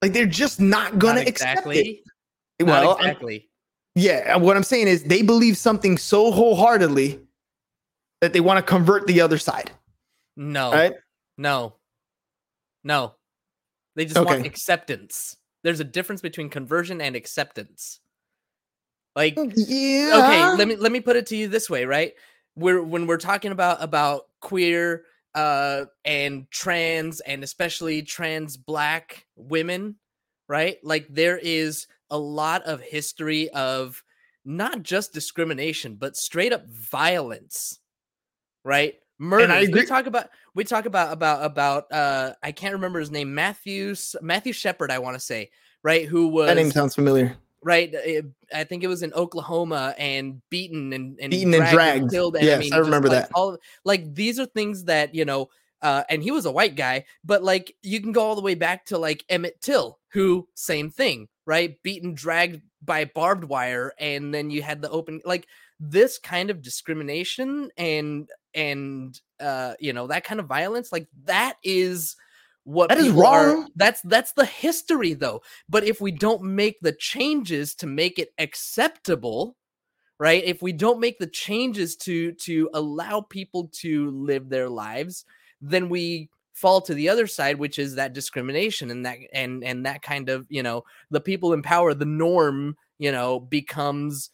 Like 0.03 0.13
they're 0.13 0.27
just 0.27 0.61
not 0.61 0.99
going 0.99 1.15
to 1.17 1.23
Not 1.23 1.29
accept 1.29 1.51
exactly. 1.53 1.79
it. 2.61 2.67
Not 2.67 2.69
Well, 2.69 2.91
I'm- 2.99 3.01
exactly. 3.01 3.49
yeah, 3.95 4.35
uh, 4.37 4.39
what 4.39 4.57
I'm 4.57 4.63
saying 4.63 4.89
is 4.89 5.05
they 5.05 5.23
believe 5.23 5.57
something 5.57 5.97
so 5.97 6.31
wholeheartedly 6.31 7.21
that 8.21 8.33
they 8.33 8.41
want 8.41 8.59
to 8.59 8.63
convert 8.63 9.07
the 9.07 9.21
other 9.21 9.39
side. 9.39 9.71
No. 10.37 10.71
Right? 10.73 10.93
No. 11.39 11.77
No. 12.85 13.15
They 13.97 14.05
just 14.05 14.23
want 14.23 14.45
acceptance. 14.47 15.37
There's 15.63 15.81
a 15.81 15.85
difference 15.85 16.21
between 16.21 16.51
conversion 16.51 17.01
and 17.01 17.17
acceptance. 17.17 18.01
Like 19.17 19.37
Yeah. 19.37 20.23
okay, 20.23 20.57
let 20.57 20.69
me 20.69 20.77
let 20.77 20.93
me 20.93 21.01
put 21.01 21.17
it 21.17 21.27
to 21.27 21.37
you 21.37 21.49
this 21.49 21.71
way, 21.71 21.85
right? 21.85 22.15
We're 22.57 22.83
when 22.83 23.07
we're 23.07 23.17
talking 23.17 23.53
about 23.53 23.83
about 23.83 24.23
queer 24.41 25.05
uh 25.35 25.87
and 26.05 26.51
trans 26.51 27.21
and 27.21 27.43
especially 27.43 28.03
trans 28.03 28.57
black 28.57 29.27
women, 29.37 29.97
right? 30.49 30.79
Like 30.83 31.07
there 31.09 31.39
is 31.39 31.87
a 32.11 32.19
lot 32.19 32.63
of 32.65 32.81
history 32.81 33.49
of 33.51 34.03
not 34.45 34.83
just 34.83 35.13
discrimination, 35.13 35.97
but 35.97 36.17
straight 36.17 36.53
up 36.53 36.69
violence, 36.69 37.81
right? 38.65 38.95
Murder. 39.19 39.71
We 39.73 39.87
talk 39.87 40.07
about 40.07 40.29
we 40.55 40.65
talk 40.65 40.87
about 40.87 41.13
about 41.13 41.45
about 41.45 41.93
uh 41.93 42.35
I 42.43 42.53
can't 42.53 42.75
remember 42.75 42.99
his 42.99 43.11
name, 43.11 43.35
Matthew 43.35 43.95
Matthew 44.21 44.53
Shepard, 44.53 44.91
I 44.91 44.99
want 44.99 45.15
to 45.15 45.21
say, 45.21 45.51
right? 45.83 46.07
Who 46.07 46.29
was 46.29 46.49
That 46.49 46.57
name 46.57 46.71
sounds 46.73 46.95
familiar. 46.95 47.37
Right? 47.65 47.93
it- 47.93 48.27
I 48.55 48.63
think 48.63 48.85
it 48.85 48.89
was 48.89 49.03
in 49.03 49.13
Oklahoma 49.15 49.95
and 49.99 50.41
beaten 50.51 50.93
and, 50.93 51.19
and 51.21 51.31
Beaten 51.31 51.55
and 51.55 51.69
dragged. 51.69 52.11
killed. 52.13 52.37
And 52.37 52.45
Yes, 52.45 52.61
mean, 52.61 52.73
I 52.73 52.77
just, 52.77 52.85
remember 52.87 53.09
like, 53.09 53.23
that. 53.23 53.31
All 53.35 53.59
like 53.85 54.15
these 54.15 54.39
are 54.39 54.47
things 54.47 54.85
that 54.85 55.15
you 55.15 55.25
know. 55.25 55.49
Uh, 55.83 56.03
and 56.09 56.23
he 56.23 56.31
was 56.31 56.47
a 56.47 56.51
white 56.53 56.77
guy, 56.77 57.05
but 57.25 57.43
like 57.43 57.75
you 57.83 58.01
can 58.01 58.13
go 58.13 58.23
all 58.23 58.37
the 58.37 58.41
way 58.41 58.55
back 58.55 58.87
to 58.87 58.97
like 58.97 59.23
Emmett 59.29 59.61
Till, 59.61 59.99
who 60.13 60.49
same 60.55 60.89
thing, 60.91 61.29
right? 61.45 61.77
Beaten, 61.83 62.15
dragged 62.15 62.63
by 62.83 63.05
barbed 63.05 63.45
wire, 63.45 63.93
and 63.99 64.33
then 64.33 64.49
you 64.51 64.63
had 64.63 64.81
the 64.81 64.89
open 64.91 65.21
like 65.27 65.47
this 65.79 66.19
kind 66.19 66.49
of 66.49 66.63
discrimination 66.63 67.71
and 67.77 68.31
and 68.55 69.21
uh 69.41 69.75
you 69.79 69.93
know 69.93 70.07
that 70.07 70.25
kind 70.25 70.41
of 70.41 70.47
violence, 70.47 70.91
like 70.91 71.07
that 71.25 71.57
is 71.63 72.17
what 72.65 72.89
That 72.89 72.99
is 72.99 73.07
people 73.07 73.27
are- 73.27 73.55
wrong. 73.55 73.71
that's 73.77 74.01
that's 74.03 74.33
the 74.33 74.45
history 74.47 75.15
though. 75.15 75.43
But 75.69 75.85
if 75.85 76.01
we 76.01 76.11
don't 76.11 76.43
make 76.43 76.81
the 76.81 76.93
changes 76.93 77.75
to 77.77 77.87
make 77.87 78.19
it 78.19 78.31
acceptable, 78.39 79.57
right? 80.19 80.43
If 80.45 80.63
we 80.63 80.73
don't 80.73 81.01
make 81.01 81.19
the 81.19 81.27
changes 81.27 81.97
to 81.99 82.33
to 82.33 82.71
allow 82.75 83.21
people 83.23 83.69
to 83.83 84.11
live 84.11 84.49
their 84.49 84.69
lives, 84.69 85.25
then 85.61 85.89
we 85.89 86.31
fall 86.55 86.81
to 86.81 86.95
the 86.95 87.09
other 87.09 87.27
side 87.27 87.59
which 87.59 87.79
is 87.81 87.97
that 87.97 88.13
discrimination 88.13 88.91
and 88.91 89.05
that 89.05 89.19
and 89.33 89.63
and 89.65 89.85
that 89.87 90.03
kind 90.03 90.29
of, 90.29 90.47
you 90.49 90.63
know, 90.63 90.83
the 91.11 91.21
people 91.21 91.53
in 91.53 91.63
power, 91.63 91.93
the 91.95 92.05
norm, 92.07 92.77
you 92.99 93.11
know, 93.13 93.41
becomes 93.41 94.31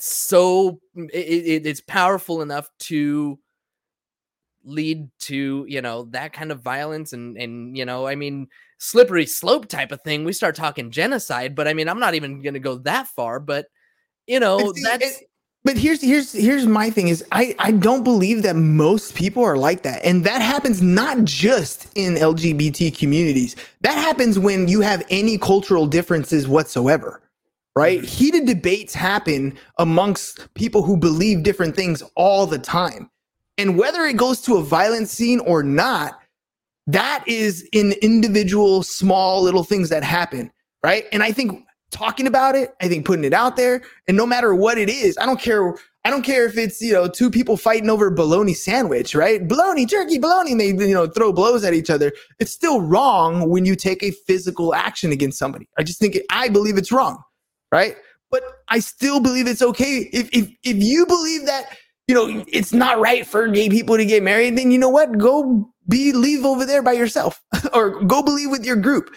so 0.00 0.80
it, 0.94 1.10
it, 1.14 1.66
it's 1.66 1.80
powerful 1.80 2.42
enough 2.42 2.68
to 2.78 3.38
lead 4.68 5.08
to 5.18 5.64
you 5.68 5.80
know 5.80 6.04
that 6.10 6.32
kind 6.32 6.52
of 6.52 6.60
violence 6.60 7.12
and 7.12 7.36
and 7.36 7.76
you 7.76 7.84
know 7.84 8.06
i 8.06 8.14
mean 8.14 8.46
slippery 8.78 9.26
slope 9.26 9.66
type 9.66 9.90
of 9.92 10.00
thing 10.02 10.24
we 10.24 10.32
start 10.32 10.54
talking 10.54 10.90
genocide 10.90 11.54
but 11.54 11.66
i 11.66 11.74
mean 11.74 11.88
i'm 11.88 11.98
not 11.98 12.14
even 12.14 12.42
going 12.42 12.54
to 12.54 12.60
go 12.60 12.76
that 12.76 13.08
far 13.08 13.40
but 13.40 13.66
you 14.26 14.38
know 14.38 14.58
And 14.58 14.76
see, 14.76 14.82
that's 14.82 15.04
it- 15.20 15.30
but 15.64 15.76
here's 15.76 16.00
here's 16.00 16.32
here's 16.32 16.66
my 16.66 16.88
thing 16.88 17.08
is 17.08 17.24
I 17.32 17.54
I 17.58 17.72
don't 17.72 18.04
believe 18.04 18.42
that 18.42 18.54
most 18.56 19.14
people 19.14 19.42
are 19.44 19.56
like 19.56 19.82
that, 19.82 20.02
and 20.04 20.24
that 20.24 20.40
happens 20.40 20.80
not 20.80 21.24
just 21.24 21.88
in 21.96 22.14
LGBT 22.14 22.96
communities. 22.96 23.56
That 23.80 23.94
happens 23.98 24.38
when 24.38 24.68
you 24.68 24.80
have 24.80 25.04
any 25.10 25.36
cultural 25.36 25.86
differences 25.86 26.46
whatsoever, 26.46 27.20
right? 27.74 27.98
Mm-hmm. 27.98 28.06
Heated 28.06 28.46
debates 28.46 28.94
happen 28.94 29.58
amongst 29.78 30.52
people 30.54 30.82
who 30.82 30.96
believe 30.96 31.42
different 31.42 31.74
things 31.74 32.02
all 32.14 32.46
the 32.46 32.58
time, 32.58 33.10
and 33.58 33.76
whether 33.76 34.04
it 34.04 34.16
goes 34.16 34.40
to 34.42 34.56
a 34.56 34.62
violent 34.62 35.08
scene 35.08 35.40
or 35.40 35.62
not, 35.62 36.20
that 36.86 37.22
is 37.26 37.68
in 37.72 37.92
individual 38.00 38.82
small 38.82 39.42
little 39.42 39.64
things 39.64 39.90
that 39.90 40.02
happen, 40.02 40.50
right? 40.82 41.04
And 41.12 41.22
I 41.22 41.32
think 41.32 41.64
talking 41.90 42.26
about 42.26 42.54
it, 42.54 42.74
I 42.80 42.88
think 42.88 43.04
putting 43.04 43.24
it 43.24 43.34
out 43.34 43.56
there, 43.56 43.82
and 44.06 44.16
no 44.16 44.26
matter 44.26 44.54
what 44.54 44.78
it 44.78 44.88
is, 44.88 45.18
I 45.18 45.26
don't 45.26 45.40
care. 45.40 45.74
I 46.04 46.10
don't 46.10 46.22
care 46.22 46.46
if 46.46 46.56
it's 46.56 46.80
you 46.80 46.92
know 46.92 47.08
two 47.08 47.30
people 47.30 47.58
fighting 47.58 47.90
over 47.90 48.06
a 48.06 48.10
bologna 48.10 48.54
sandwich, 48.54 49.14
right? 49.14 49.46
Bologna, 49.46 49.84
jerky, 49.84 50.18
bologna, 50.18 50.52
and 50.52 50.60
they 50.60 50.68
you 50.68 50.94
know 50.94 51.06
throw 51.06 51.32
blows 51.32 51.64
at 51.64 51.74
each 51.74 51.90
other. 51.90 52.12
It's 52.38 52.52
still 52.52 52.80
wrong 52.80 53.50
when 53.50 53.64
you 53.66 53.76
take 53.76 54.02
a 54.02 54.12
physical 54.12 54.74
action 54.74 55.12
against 55.12 55.38
somebody. 55.38 55.68
I 55.76 55.82
just 55.82 55.98
think 55.98 56.14
it, 56.14 56.24
I 56.30 56.48
believe 56.48 56.78
it's 56.78 56.92
wrong, 56.92 57.22
right? 57.72 57.96
But 58.30 58.44
I 58.68 58.78
still 58.78 59.20
believe 59.20 59.46
it's 59.46 59.62
okay 59.62 60.08
if 60.12 60.30
if 60.32 60.48
if 60.62 60.76
you 60.76 61.04
believe 61.04 61.44
that 61.46 61.76
you 62.08 62.14
know 62.14 62.44
it's 62.48 62.72
not 62.72 62.98
right 62.98 63.26
for 63.26 63.46
gay 63.48 63.68
people 63.68 63.96
to 63.96 64.04
get 64.04 64.22
married, 64.22 64.56
then 64.56 64.70
you 64.70 64.78
know 64.78 64.88
what? 64.88 65.16
Go 65.18 65.70
be 65.88 66.12
leave 66.12 66.44
over 66.44 66.64
there 66.66 66.82
by 66.82 66.92
yourself, 66.92 67.42
or 67.72 68.02
go 68.04 68.22
believe 68.22 68.50
with 68.50 68.64
your 68.64 68.76
group. 68.76 69.14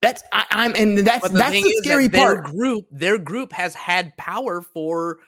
That's 0.00 0.22
I, 0.32 0.44
I'm 0.50 0.74
and 0.76 0.98
that's 0.98 1.22
but 1.22 1.32
the 1.32 1.38
that's 1.38 1.52
the 1.54 1.62
that 1.62 1.82
scary 1.82 2.06
their 2.06 2.42
part. 2.42 2.54
group 2.54 2.84
their 2.90 3.18
group 3.18 3.52
has 3.52 3.74
had 3.74 4.16
power 4.16 4.62
for 4.62 5.18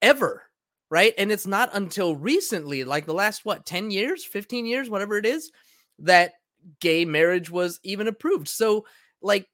ever 0.00 0.42
right 0.90 1.14
and 1.18 1.30
it's 1.30 1.46
not 1.46 1.70
until 1.74 2.16
recently 2.16 2.84
like 2.84 3.06
the 3.06 3.14
last 3.14 3.44
what 3.44 3.64
10 3.66 3.90
years 3.90 4.24
15 4.24 4.66
years 4.66 4.90
whatever 4.90 5.16
it 5.16 5.26
is 5.26 5.52
that 6.00 6.32
gay 6.80 7.04
marriage 7.04 7.50
was 7.50 7.78
even 7.84 8.08
approved 8.08 8.48
so 8.48 8.84
like 9.20 9.46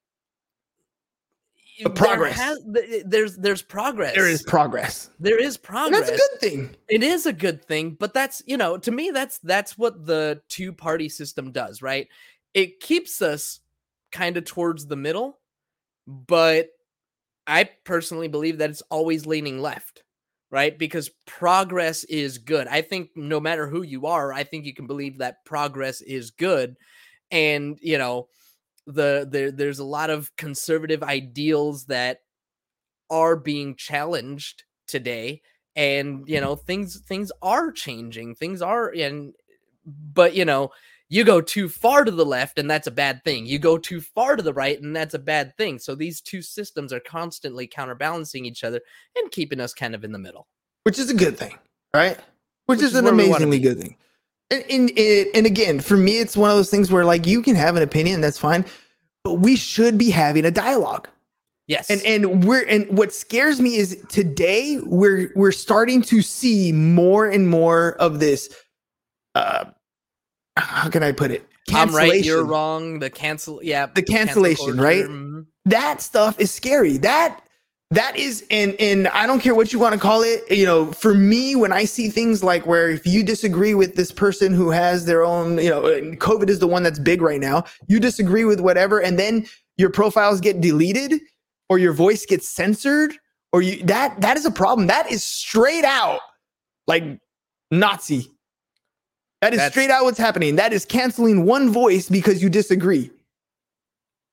There 1.79 1.93
progress. 1.93 2.37
has- 2.37 2.65
there's 3.07 3.37
there's 3.37 3.63
progress 3.63 4.15
There 4.15 4.29
is 4.29 4.43
progress. 4.43 5.11
there 5.21 5.39
is 5.41 5.57
And 5.57 5.63
progress 5.63 6.09
that's 6.09 6.11
a 6.11 6.17
good 6.17 6.41
thing. 6.41 6.77
it 6.89 7.03
is 7.03 7.27
a 7.27 7.33
good 7.33 7.65
thing 7.65 7.91
but 7.99 8.13
that's 8.15 8.43
you 8.47 8.57
know 8.57 8.79
to 8.79 8.91
me 8.91 9.11
that's 9.11 9.39
that's 9.39 9.79
what 9.79 10.05
the 10.07 10.41
two 10.49 10.73
party 10.73 11.09
system 11.09 11.53
does 11.53 11.81
right 11.83 12.09
it 12.55 12.81
keeps 12.81 13.23
us 13.23 13.61
kind 14.13 14.37
of 14.37 14.45
towards 14.45 14.87
the 14.87 14.97
middle 14.97 15.39
but 16.07 16.69
i 17.47 17.69
personally 17.85 18.29
believe 18.29 18.59
that 18.59 18.71
it's 18.71 18.83
always 18.91 19.27
leaning 19.27 19.61
left 19.61 20.03
right 20.51 20.79
because 20.79 21.11
progress 21.27 22.05
is 22.05 22.39
good 22.39 22.67
i 22.69 22.81
think 22.81 23.11
no 23.15 23.39
matter 23.39 23.69
who 23.69 23.83
you 23.83 24.07
are 24.07 24.33
i 24.33 24.43
think 24.43 24.65
you 24.65 24.75
can 24.75 24.87
believe 24.87 25.19
that 25.19 25.45
progress 25.45 26.01
is 26.01 26.31
good 26.31 26.77
and 27.31 27.79
you 27.83 27.99
know 27.99 28.29
the 28.89 29.29
there 29.31 29.51
there's 29.51 29.79
a 29.79 29.85
lot 29.85 30.11
of 30.11 30.35
conservative 30.37 31.03
ideals 31.03 31.85
that 31.87 32.21
are 33.11 33.37
being 33.37 33.77
challenged 33.77 34.65
today 34.87 35.43
and 35.77 36.27
you 36.27 36.37
mm-hmm. 36.37 36.45
know 36.45 36.57
things 36.57 37.01
things 37.01 37.31
are 37.43 37.71
changing 37.71 38.35
things 38.35 38.63
are 38.63 38.93
and 38.95 39.35
but 39.85 40.35
you 40.35 40.45
know 40.45 40.71
you 41.11 41.25
go 41.25 41.41
too 41.41 41.69
far 41.69 42.05
to 42.05 42.11
the 42.11 42.25
left 42.25 42.59
and 42.59 42.71
that's 42.71 42.87
a 42.87 42.91
bad 42.91 43.25
thing. 43.25 43.47
You 43.47 43.59
go 43.59 43.79
too 43.79 44.01
far 44.01 44.37
to 44.37 44.43
the 44.43 44.53
right 44.53 44.81
and 44.81 44.95
that's 44.95 45.15
a 45.15 45.19
bad 45.19 45.57
thing. 45.57 45.79
So 45.79 45.95
these 45.95 46.21
two 46.21 46.43
systems 46.43 46.93
are 46.93 47.01
constantly 47.01 47.67
counterbalancing 47.67 48.45
each 48.45 48.63
other 48.63 48.81
and 49.17 49.31
keeping 49.31 49.61
us 49.61 49.73
kind 49.73 49.95
of 49.95 50.05
in 50.05 50.13
the 50.13 50.19
middle. 50.19 50.49
Which 50.83 50.99
is 50.99 51.09
a 51.09 51.15
good 51.15 51.39
thing, 51.39 51.59
right? 51.95 52.17
Which, 52.67 52.79
Which 52.79 52.81
is, 52.81 52.91
is 52.91 52.97
an 52.97 53.05
where 53.07 53.15
we 53.15 53.23
wanna 53.23 53.47
amazingly 53.47 53.59
good 53.61 53.81
thing. 53.81 53.97
And, 54.51 54.65
and 54.71 54.91
and 55.35 55.47
again, 55.47 55.81
for 55.81 55.97
me, 55.97 56.19
it's 56.21 56.37
one 56.37 56.51
of 56.51 56.57
those 56.57 56.71
things 56.71 56.91
where 56.91 57.05
like 57.05 57.27
you 57.27 57.43
can 57.43 57.55
have 57.57 57.77
an 57.77 57.83
opinion, 57.83 58.21
that's 58.23 58.39
fine, 58.39 58.65
but 59.25 59.35
we 59.35 59.57
should 59.57 59.99
be 59.99 60.11
having 60.11 60.45
a 60.47 60.51
dialogue. 60.51 61.07
yes 61.67 61.91
And 61.91 62.01
and 62.07 62.45
we're 62.45 62.65
and 62.67 62.87
what 62.97 63.13
scares 63.13 63.61
me 63.61 63.77
is 63.77 64.03
today 64.09 64.81
we're 64.85 65.31
we're 65.37 65.53
starting 65.53 66.01
to 66.03 66.23
see 66.23 66.73
more 66.73 67.27
and 67.29 67.49
more 67.49 67.93
of 68.01 68.21
this. 68.21 68.49
Uh, 69.35 69.67
how 70.57 70.89
can 70.89 71.03
I 71.03 71.13
put 71.13 71.31
it? 71.31 71.45
i'm 71.75 71.95
right 71.95 72.25
you're 72.25 72.45
wrong 72.47 72.99
the 72.99 73.11
cancel 73.11 73.61
yeah 73.63 73.85
The 73.95 74.01
cancel 74.03 74.43
cancellation, 74.43 74.81
right? 74.81 75.05
culture, 75.05 75.13
mhm. 75.13 75.47
that 75.67 76.01
stuff 76.01 76.41
is 76.41 76.51
scary. 76.51 76.97
That 76.97 77.43
that 77.91 78.17
is 78.17 78.45
and 78.51 78.75
and 78.79 79.09
I 79.09 79.27
don't 79.27 79.41
care 79.41 79.55
what 79.55 79.73
you 79.73 79.79
want 79.79 79.95
to 79.95 80.01
call 80.01 80.23
it. 80.23 80.45
You 80.51 80.67
know, 80.67 80.93
for 80.93 81.15
me, 81.15 81.57
when 81.57 81.73
I 81.73 81.85
see 81.85 82.11
things 82.11 82.45
like 82.45 82.67
where 82.67 82.91
if 82.91 83.07
you 83.07 83.23
disagree 83.23 83.75
with 83.75 83.97
this 83.97 84.13
person 84.13 84.53
who 84.53 84.71
has 84.71 85.07
their 85.07 85.25
own, 85.25 85.57
you 85.59 85.71
know, 85.71 85.87
and 85.87 86.21
COVID 86.21 86.51
is 86.51 86.59
the 86.59 86.67
one 86.67 86.83
that's 86.83 86.99
big 86.99 87.23
right 87.23 87.41
now. 87.41 87.65
You 87.87 87.99
disagree 87.99 88.45
with 88.45 88.61
whatever, 88.61 89.01
and 89.01 89.19
then 89.19 89.47
your 89.79 89.91
profiles 89.91 90.41
get 90.41 90.61
deleted, 90.61 91.21
or 91.71 91.79
your 91.79 91.95
voice 91.95 92.27
gets 92.27 92.47
censored, 92.47 93.15
or 93.53 93.63
you 93.63 93.83
that 93.85 94.21
that 94.21 94.37
is 94.37 94.45
a 94.45 94.51
problem. 94.51 94.89
That 94.89 95.11
is 95.11 95.25
straight 95.25 95.85
out 95.85 96.21
like 96.87 97.05
Nazi. 97.71 98.31
That 99.41 99.55
is 99.55 99.59
That's- 99.59 99.73
straight 99.73 99.91
out 99.91 100.05
what's 100.05 100.19
happening. 100.19 100.57
That 100.57 100.75
is 100.75 100.85
canceling 100.85 101.47
one 101.47 101.71
voice 101.71 102.09
because 102.11 102.43
you 102.43 102.51
disagree. 102.51 103.11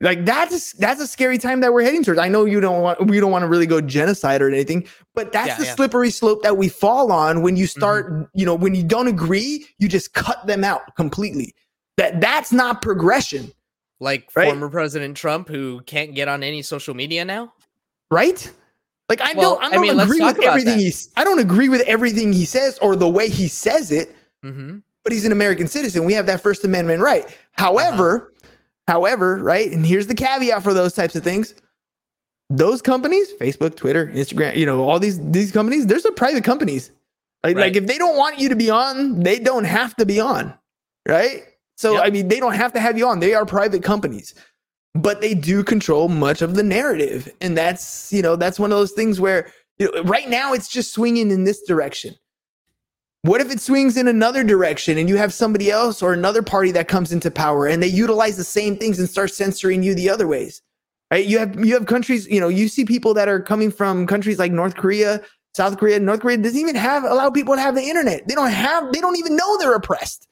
Like 0.02 0.26
that's 0.26 0.74
that's 0.74 1.00
a 1.02 1.08
scary 1.08 1.38
time 1.38 1.62
that 1.62 1.74
we're 1.74 1.84
heading 1.84 2.04
towards. 2.04 2.20
I 2.20 2.28
know 2.28 2.46
you 2.46 2.60
don't 2.60 2.82
want 2.82 3.08
we 3.08 3.20
don't 3.20 3.32
want 3.32 3.44
to 3.44 3.48
really 3.48 3.66
go 3.66 3.80
genocide 3.82 4.42
or 4.42 4.50
anything, 4.50 4.88
but 5.14 5.32
that's 5.32 5.48
Yeah, 5.48 5.58
the 5.58 5.66
yeah. 5.66 5.76
slippery 5.76 6.12
slope 6.12 6.44
that 6.44 6.58
we 6.58 6.68
fall 6.70 7.12
on 7.12 7.42
when 7.42 7.56
you 7.56 7.66
start, 7.66 8.30
you 8.34 8.46
know, 8.46 8.56
when 8.56 8.76
you 8.76 8.84
don't 8.84 9.08
agree, 9.08 9.66
you 9.80 9.88
just 9.88 10.14
cut 10.14 10.46
them 10.48 10.64
out 10.66 10.96
completely. 10.98 11.56
That 11.98 12.20
that's 12.20 12.52
not 12.52 12.82
progression, 12.82 13.52
like 14.02 14.30
Right? 14.36 14.50
former 14.50 14.70
president 14.70 15.16
trump 15.16 15.48
who 15.48 15.82
can't 15.84 16.14
get 16.14 16.28
on 16.28 16.44
any 16.44 16.62
social 16.62 16.94
media 16.94 17.24
now 17.24 17.54
right? 18.12 18.52
Like 19.10 19.22
I 19.22 19.34
Well, 19.34 19.56
don't 19.56 19.64
I 19.64 19.68
I 19.68 19.72
don't 19.72 19.82
mean, 19.82 20.00
agree 20.00 20.20
with 20.22 20.44
everything 20.44 20.80
he's 20.80 21.10
I 21.16 21.24
don't 21.24 21.40
agree 21.40 21.70
with 21.70 21.82
everything 21.82 22.34
he 22.34 22.46
says 22.46 22.78
or 22.80 22.96
the 22.96 23.08
way 23.10 23.30
he 23.30 23.48
says 23.48 23.92
it, 23.92 24.16
mm-hmm. 24.44 24.80
but 25.04 25.14
he's 25.14 25.26
an 25.26 25.32
American 25.32 25.68
citizen. 25.68 26.06
We 26.06 26.14
have 26.14 26.26
that 26.26 26.42
First 26.42 26.66
Amendment 26.66 27.02
right. 27.02 27.26
However, 27.54 28.34
however, 28.88 29.38
right, 29.38 29.72
and 29.72 29.86
here's 29.86 30.08
the 30.08 30.16
caveat 30.16 30.64
for 30.64 30.74
those 30.74 30.94
types 30.94 31.16
of 31.16 31.24
things. 31.24 31.54
Those 32.50 32.82
companies, 32.82 33.34
Facebook, 33.42 33.76
Twitter, 33.76 34.08
Instagram, 34.08 34.56
you 34.56 34.66
know, 34.66 34.84
all 34.88 35.00
these 35.00 35.20
these 35.32 35.52
companies, 35.52 35.88
there's 35.88 36.06
are 36.06 36.12
private 36.12 36.44
companies. 36.44 36.92
Like, 37.44 37.56
Right. 37.56 37.64
like 37.68 37.76
if 37.76 37.88
they 37.88 37.98
don't 37.98 38.18
want 38.18 38.40
you 38.40 38.50
to 38.50 38.56
be 38.56 38.70
on, 38.70 39.20
they 39.22 39.40
don't 39.40 39.66
have 39.66 39.96
to 39.98 40.06
be 40.06 40.20
on, 40.20 40.54
right? 41.08 41.44
So 41.78 41.94
Yep. 41.94 42.04
I 42.06 42.10
mean, 42.10 42.28
they 42.28 42.40
don't 42.40 42.54
have 42.54 42.74
to 42.74 42.80
have 42.80 42.98
you 42.98 43.08
on. 43.08 43.20
They 43.20 43.34
are 43.34 43.46
private 43.46 43.84
companies, 43.84 44.34
but 44.94 45.22
they 45.22 45.34
do 45.34 45.64
control 45.64 46.08
much 46.08 46.42
of 46.42 46.56
the 46.56 46.64
narrative, 46.64 47.32
and 47.42 47.58
that's 47.58 48.12
you 48.14 48.22
know 48.22 48.36
that's 48.36 48.60
one 48.60 48.72
of 48.72 48.78
those 48.78 48.92
things 48.94 49.20
where 49.20 49.48
you 49.80 49.92
know, 49.92 50.04
right 50.04 50.30
now 50.30 50.54
it's 50.54 50.68
just 50.70 50.94
swinging 50.94 51.32
in 51.32 51.44
this 51.44 51.62
direction. 51.64 52.16
What 53.26 53.42
if 53.42 53.50
it 53.50 53.60
swings 53.60 53.98
in 53.98 54.08
another 54.08 54.44
direction 54.44 55.00
and 55.00 55.10
you 55.10 55.18
have 55.18 55.34
somebody 55.34 55.72
else 55.72 56.04
or 56.04 56.14
another 56.14 56.44
party 56.44 56.72
that 56.74 56.88
comes 56.88 57.12
into 57.12 57.32
power 57.32 57.66
and 57.66 57.82
they 57.82 57.88
utilize 57.88 58.38
the 58.38 58.44
same 58.44 58.78
things 58.78 59.00
and 59.00 59.10
start 59.10 59.32
censoring 59.32 59.82
you 59.82 59.96
the 59.96 60.12
other 60.12 60.28
ways? 60.28 60.62
Right? 61.10 61.26
You 61.26 61.40
have 61.40 61.66
you 61.66 61.74
have 61.74 61.88
countries, 61.88 62.28
you 62.28 62.40
know, 62.40 62.50
you 62.50 62.68
see 62.68 62.86
people 62.86 63.16
that 63.16 63.28
are 63.28 63.40
coming 63.42 63.72
from 63.72 64.06
countries 64.06 64.38
like 64.38 64.52
North 64.52 64.76
Korea, 64.76 65.24
South 65.56 65.80
Korea, 65.80 66.00
North 66.00 66.20
Korea 66.20 66.38
doesn't 66.38 66.60
even 66.60 66.76
have 66.76 67.04
allow 67.04 67.32
people 67.32 67.56
to 67.56 67.62
have 67.62 67.74
the 67.74 67.82
internet. 67.82 68.28
They 68.28 68.36
don't 68.36 68.52
have 68.52 68.94
they 68.94 69.02
don't 69.02 69.18
even 69.18 69.36
know 69.36 69.58
they're 69.58 69.74
oppressed. 69.74 70.28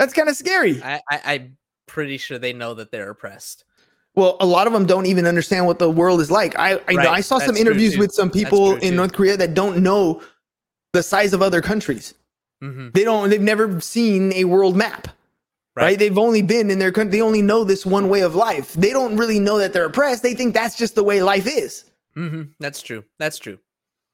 That's 0.00 0.12
kind 0.12 0.28
of 0.28 0.34
scary. 0.34 0.82
I, 0.82 1.00
I 1.08 1.20
I'm 1.24 1.58
pretty 1.86 2.18
sure 2.18 2.40
they 2.40 2.52
know 2.52 2.74
that 2.74 2.90
they're 2.90 3.10
oppressed. 3.10 3.64
Well, 4.16 4.36
a 4.40 4.46
lot 4.46 4.66
of 4.66 4.72
them 4.72 4.84
don't 4.84 5.06
even 5.06 5.26
understand 5.26 5.66
what 5.66 5.78
the 5.78 5.88
world 5.88 6.20
is 6.20 6.28
like. 6.28 6.58
I 6.58 6.72
I, 6.88 6.94
Right. 6.94 7.06
I 7.06 7.20
saw 7.20 7.38
some 7.38 7.54
That's 7.54 7.60
true, 7.60 7.70
interviews 7.70 7.96
with 7.96 8.10
some 8.10 8.32
people 8.32 8.74
in. 8.78 8.96
North 8.96 9.12
Korea 9.12 9.36
that 9.36 9.54
don't 9.54 9.80
know 9.80 10.22
the 10.92 11.02
size 11.02 11.32
of 11.32 11.42
other 11.42 11.60
countries. 11.60 12.14
hmm 12.60 12.88
They 12.94 13.04
don't 13.04 13.30
they've 13.30 13.40
never 13.40 13.80
seen 13.80 14.32
a 14.34 14.44
world 14.44 14.76
map. 14.76 15.08
Right. 15.76 15.84
Right. 15.84 15.98
They've 15.98 16.18
only 16.18 16.42
been 16.42 16.70
in 16.70 16.80
their 16.80 16.90
country. 16.90 17.12
They 17.18 17.22
only 17.22 17.42
know 17.42 17.62
this 17.62 17.86
one 17.86 18.08
way 18.08 18.22
of 18.22 18.34
life. 18.34 18.72
They 18.72 18.90
don't 18.90 19.16
really 19.16 19.38
know 19.38 19.58
that 19.58 19.72
they're 19.72 19.84
oppressed. 19.84 20.24
They 20.24 20.34
think 20.34 20.52
that's 20.52 20.76
just 20.76 20.96
the 20.96 21.04
way 21.04 21.22
life 21.22 21.46
is. 21.46 21.84
hmm 22.14 22.42
That's 22.58 22.82
true. 22.82 23.04
That's 23.18 23.38
true. 23.38 23.58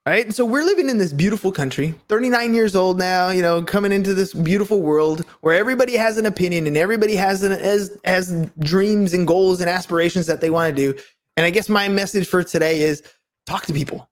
Right. 0.07 0.35
So 0.35 0.45
we're 0.45 0.65
living 0.65 0.91
in 0.91 0.99
this 0.99 1.15
beautiful 1.15 1.51
country, 1.51 1.95
39 2.09 2.53
years 2.53 2.77
old 2.77 2.99
now, 2.99 3.31
you 3.31 3.41
know, 3.41 3.63
coming 3.63 3.91
into 3.91 4.13
this 4.13 4.35
beautiful 4.35 4.83
world 4.83 5.25
where 5.41 5.55
everybody 5.57 5.97
has 5.97 6.19
an 6.19 6.27
opinion 6.27 6.67
and 6.67 6.77
everybody 6.77 7.17
has 7.17 7.43
an 7.43 7.53
has, 7.53 7.97
has 8.05 8.47
dreams 8.59 9.15
and 9.15 9.27
goals 9.27 9.63
and 9.63 9.71
aspirations 9.71 10.27
that 10.27 10.43
they 10.43 10.51
want 10.51 10.77
to 10.77 10.93
do. 10.93 10.99
And 11.39 11.47
I 11.47 11.51
guess 11.51 11.71
my 11.71 11.89
message 11.89 12.29
for 12.29 12.45
today 12.45 12.83
is 12.83 13.03
talk 13.47 13.65
to 13.65 13.73
people. 13.73 14.07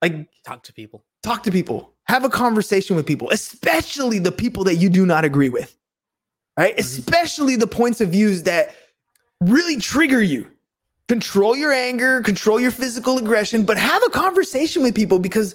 Like 0.00 0.26
Talk 0.46 0.62
to 0.62 0.72
people. 0.72 1.04
talk 1.22 1.42
to 1.42 1.52
people. 1.52 1.92
Have 2.08 2.24
a 2.24 2.28
conversation 2.28 2.96
with 2.96 3.06
people, 3.06 3.30
especially 3.30 4.18
the 4.18 4.32
people 4.32 4.64
that 4.64 4.76
you 4.76 4.88
do 4.88 5.06
not 5.06 5.24
agree 5.24 5.48
with. 5.48 5.76
Right? 6.56 6.72
Mm-hmm. 6.72 6.80
Especially 6.80 7.56
the 7.56 7.66
points 7.66 8.00
of 8.00 8.10
views 8.10 8.44
that 8.44 8.74
really 9.40 9.76
trigger 9.76 10.22
you. 10.22 10.46
Control 11.08 11.56
your 11.56 11.72
anger, 11.72 12.20
control 12.22 12.58
your 12.58 12.72
physical 12.72 13.18
aggression, 13.18 13.64
but 13.64 13.76
have 13.76 14.02
a 14.04 14.10
conversation 14.10 14.82
with 14.82 14.94
people 14.94 15.18
because 15.18 15.54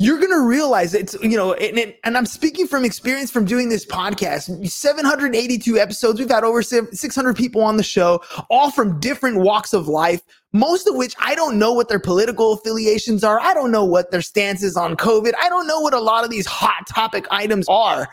you're 0.00 0.18
going 0.18 0.30
to 0.30 0.46
realize 0.46 0.94
it's, 0.94 1.16
you 1.22 1.36
know, 1.36 1.54
and, 1.54 1.76
and- 1.78 1.94
and 2.04 2.16
I'm 2.16 2.26
speaking 2.26 2.66
from 2.68 2.84
experience 2.84 3.30
from 3.32 3.44
doing 3.44 3.68
this 3.68 3.84
podcast. 3.84 4.68
782 4.70 5.78
episodes. 5.78 6.20
We've 6.20 6.30
had 6.30 6.44
over 6.44 6.62
600 6.62 7.36
people 7.36 7.62
on 7.62 7.76
the 7.76 7.82
show, 7.82 8.22
all 8.48 8.70
from 8.70 9.00
different 9.00 9.38
walks 9.38 9.72
of 9.72 9.88
life, 9.88 10.22
most 10.52 10.86
of 10.86 10.94
which 10.94 11.14
I 11.18 11.34
don't 11.34 11.58
know 11.58 11.72
what 11.72 11.88
their 11.88 11.98
political 11.98 12.52
affiliations 12.52 13.24
are. 13.24 13.40
I 13.40 13.52
don't 13.54 13.72
know 13.72 13.84
what 13.84 14.10
their 14.12 14.22
stance 14.22 14.62
is 14.62 14.76
on 14.76 14.96
COVID. 14.96 15.32
I 15.42 15.48
don't 15.48 15.66
know 15.66 15.80
what 15.80 15.94
a 15.94 16.00
lot 16.00 16.24
of 16.24 16.30
these 16.30 16.46
hot 16.46 16.86
topic 16.88 17.26
items 17.32 17.66
are. 17.68 18.08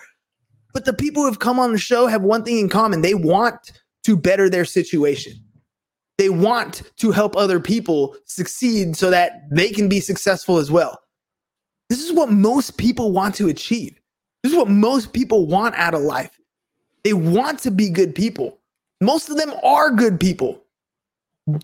But 0.74 0.86
the 0.86 0.94
people 0.94 1.22
who 1.22 1.30
have 1.30 1.40
come 1.40 1.60
on 1.60 1.72
the 1.72 1.78
show 1.78 2.08
have 2.08 2.24
one 2.24 2.44
thing 2.44 2.58
in 2.60 2.68
common 2.68 3.02
they 3.02 3.14
want 3.16 3.72
to 4.06 4.18
better 4.18 4.50
their 4.50 4.66
situation. 4.66 5.34
They 6.18 6.30
want 6.30 6.82
to 6.98 7.12
help 7.12 7.36
other 7.38 7.60
people 7.60 8.16
succeed 8.26 8.96
so 8.98 9.10
that 9.12 9.44
they 9.52 9.70
can 9.70 9.88
be 9.88 10.00
successful 10.00 10.58
as 10.58 10.72
well. 10.72 11.00
This 11.90 12.04
is 12.04 12.14
what 12.14 12.32
most 12.32 12.78
people 12.78 13.12
want 13.12 13.36
to 13.36 13.48
achieve. 13.48 14.00
This 14.44 14.52
is 14.52 14.58
what 14.58 14.70
most 14.70 15.14
people 15.14 15.46
want 15.48 15.76
out 15.76 15.94
of 15.94 16.02
life. 16.02 16.40
They 17.04 17.14
want 17.14 17.60
to 17.60 17.72
be 17.72 17.90
good 17.90 18.16
people. 18.16 18.60
Most 19.02 19.30
of 19.30 19.38
them 19.38 19.54
are 19.64 19.92
good 19.92 20.20
people. 20.20 20.64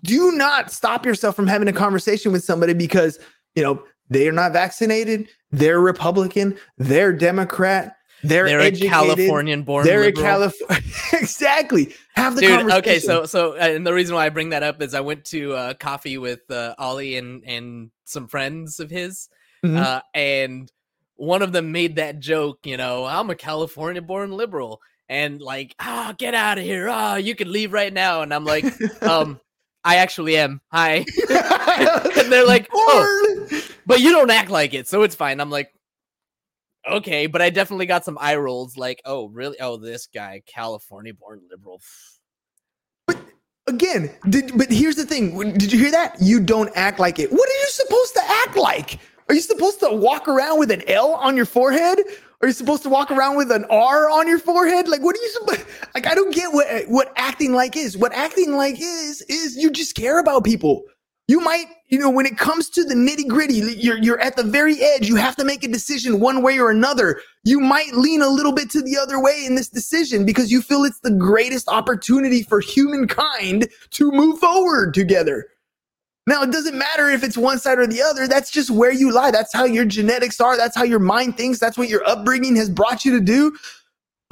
Do 0.04 0.32
not 0.32 0.70
stop 0.70 1.04
yourself 1.04 1.34
from 1.34 1.48
having 1.48 1.66
a 1.66 1.72
conversation 1.72 2.30
with 2.30 2.44
somebody 2.44 2.72
because, 2.74 3.18
you 3.56 3.62
know, 3.62 3.82
they 4.10 4.28
are 4.28 4.32
not 4.32 4.52
vaccinated, 4.52 5.28
they're 5.50 5.80
Republican, 5.80 6.56
they're 6.78 7.12
Democrat, 7.12 7.96
they're, 8.22 8.46
They're 8.46 8.60
educated, 8.60 8.86
a 8.86 8.94
Californian 8.94 9.62
born. 9.64 9.84
they're 9.84 10.00
liberal. 10.04 10.24
a 10.24 10.28
California. 10.28 10.82
exactly. 11.14 11.94
Have 12.14 12.36
the 12.36 12.42
Dude, 12.42 12.50
conversation. 12.50 12.78
okay, 12.78 12.98
so 13.00 13.26
so 13.26 13.54
uh, 13.54 13.60
and 13.62 13.84
the 13.84 13.92
reason 13.92 14.14
why 14.14 14.26
I 14.26 14.28
bring 14.28 14.50
that 14.50 14.62
up 14.62 14.80
is 14.80 14.94
I 14.94 15.00
went 15.00 15.24
to 15.26 15.54
uh, 15.54 15.74
coffee 15.74 16.18
with 16.18 16.48
uh, 16.50 16.74
Ollie 16.78 17.16
and 17.16 17.42
and 17.44 17.90
some 18.04 18.28
friends 18.28 18.78
of 18.78 18.90
his, 18.90 19.28
Mhm. 19.64 19.76
uh, 19.78 20.02
and 20.14 20.70
one 21.16 21.42
of 21.42 21.52
them 21.52 21.72
made 21.72 21.96
that 21.96 22.18
joke. 22.18 22.60
You 22.64 22.76
know, 22.76 23.04
I'm 23.04 23.30
a 23.30 23.36
California-born 23.36 24.32
liberal, 24.32 24.80
and 25.08 25.40
like, 25.40 25.74
ah, 25.78 26.14
get 26.18 26.34
out 26.34 26.58
of 26.58 26.64
here. 26.64 26.88
Ah, 26.88 27.16
you 27.16 27.34
can 27.34 27.52
leave 27.52 27.72
right 27.72 27.92
now. 27.92 28.22
And 28.22 28.32
I'm 28.32 28.44
like, 28.44 28.64
um, 29.02 29.38
I 29.84 29.96
actually 29.96 30.36
am. 30.36 30.60
Hi. 30.72 31.04
and 31.30 32.32
they're 32.32 32.46
like, 32.46 32.68
oh, 32.72 33.46
but 33.86 34.00
you 34.00 34.12
don't 34.12 34.30
act 34.30 34.50
like 34.50 34.74
it, 34.74 34.88
so 34.88 35.02
it's 35.02 35.14
fine. 35.14 35.40
I'm 35.40 35.50
like, 35.50 35.72
okay, 36.90 37.26
but 37.26 37.42
I 37.42 37.50
definitely 37.50 37.86
got 37.86 38.04
some 38.04 38.16
eye 38.20 38.36
rolls. 38.36 38.76
Like, 38.76 39.02
oh, 39.04 39.26
really? 39.28 39.56
Oh, 39.60 39.76
this 39.76 40.06
guy, 40.06 40.42
California-born 40.46 41.42
liberal. 41.50 41.80
But 43.06 43.18
again 43.68 44.10
did 44.28 44.50
but 44.58 44.68
here's 44.70 44.96
the 44.96 45.06
thing 45.06 45.52
did 45.52 45.72
you 45.72 45.78
hear 45.78 45.90
that 45.92 46.16
you 46.20 46.40
don't 46.40 46.70
act 46.74 46.98
like 46.98 47.20
it 47.20 47.30
what 47.30 47.48
are 47.48 47.60
you 47.60 47.68
supposed 47.68 48.12
to 48.12 48.20
act 48.24 48.56
like 48.56 48.98
are 49.32 49.34
you 49.34 49.40
supposed 49.40 49.80
to 49.80 49.88
walk 49.90 50.28
around 50.28 50.58
with 50.58 50.70
an 50.70 50.86
l 50.90 51.14
on 51.14 51.38
your 51.38 51.46
forehead? 51.46 51.98
Are 52.42 52.48
you 52.48 52.52
supposed 52.52 52.82
to 52.82 52.90
walk 52.90 53.10
around 53.10 53.38
with 53.38 53.50
an 53.50 53.64
r 53.70 54.10
on 54.10 54.28
your 54.28 54.38
forehead? 54.38 54.88
Like 54.88 55.00
what 55.00 55.16
are 55.16 55.22
you 55.22 55.32
like 55.94 56.06
i 56.06 56.14
don't 56.14 56.34
get 56.34 56.52
what 56.52 56.66
what 56.86 57.14
acting 57.16 57.54
like 57.54 57.74
is. 57.74 57.96
What 57.96 58.12
acting 58.12 58.52
like 58.52 58.78
is 58.78 59.22
is 59.30 59.56
you 59.56 59.70
just 59.70 59.94
care 59.94 60.18
about 60.18 60.44
people. 60.44 60.82
You 61.28 61.40
might 61.40 61.64
you 61.86 61.98
know 61.98 62.10
when 62.10 62.26
it 62.26 62.36
comes 62.36 62.68
to 62.70 62.84
the 62.84 62.92
nitty 62.94 63.26
gritty 63.26 63.54
you're 63.54 63.96
you're 63.96 64.20
at 64.20 64.36
the 64.36 64.42
very 64.42 64.82
edge. 64.82 65.08
You 65.08 65.16
have 65.16 65.36
to 65.36 65.46
make 65.46 65.64
a 65.64 65.68
decision 65.68 66.20
one 66.20 66.42
way 66.42 66.58
or 66.58 66.70
another. 66.70 67.18
You 67.42 67.58
might 67.58 67.94
lean 67.94 68.20
a 68.20 68.28
little 68.28 68.52
bit 68.52 68.68
to 68.72 68.82
the 68.82 68.98
other 68.98 69.18
way 69.18 69.44
in 69.46 69.54
this 69.54 69.70
decision 69.70 70.26
because 70.26 70.52
you 70.52 70.60
feel 70.60 70.84
it's 70.84 71.00
the 71.00 71.10
greatest 71.10 71.70
opportunity 71.70 72.42
for 72.42 72.60
humankind 72.60 73.68
to 73.92 74.12
move 74.12 74.40
forward 74.40 74.92
together 74.92 75.48
now 76.26 76.42
it 76.42 76.50
doesn't 76.52 76.78
matter 76.78 77.08
if 77.08 77.22
it's 77.24 77.36
one 77.36 77.58
side 77.58 77.78
or 77.78 77.86
the 77.86 78.02
other 78.02 78.26
that's 78.28 78.50
just 78.50 78.70
where 78.70 78.92
you 78.92 79.12
lie 79.12 79.30
that's 79.30 79.52
how 79.52 79.64
your 79.64 79.84
genetics 79.84 80.40
are 80.40 80.56
that's 80.56 80.76
how 80.76 80.84
your 80.84 80.98
mind 80.98 81.36
thinks 81.36 81.58
that's 81.58 81.76
what 81.78 81.88
your 81.88 82.06
upbringing 82.06 82.56
has 82.56 82.70
brought 82.70 83.04
you 83.04 83.12
to 83.12 83.20
do 83.24 83.56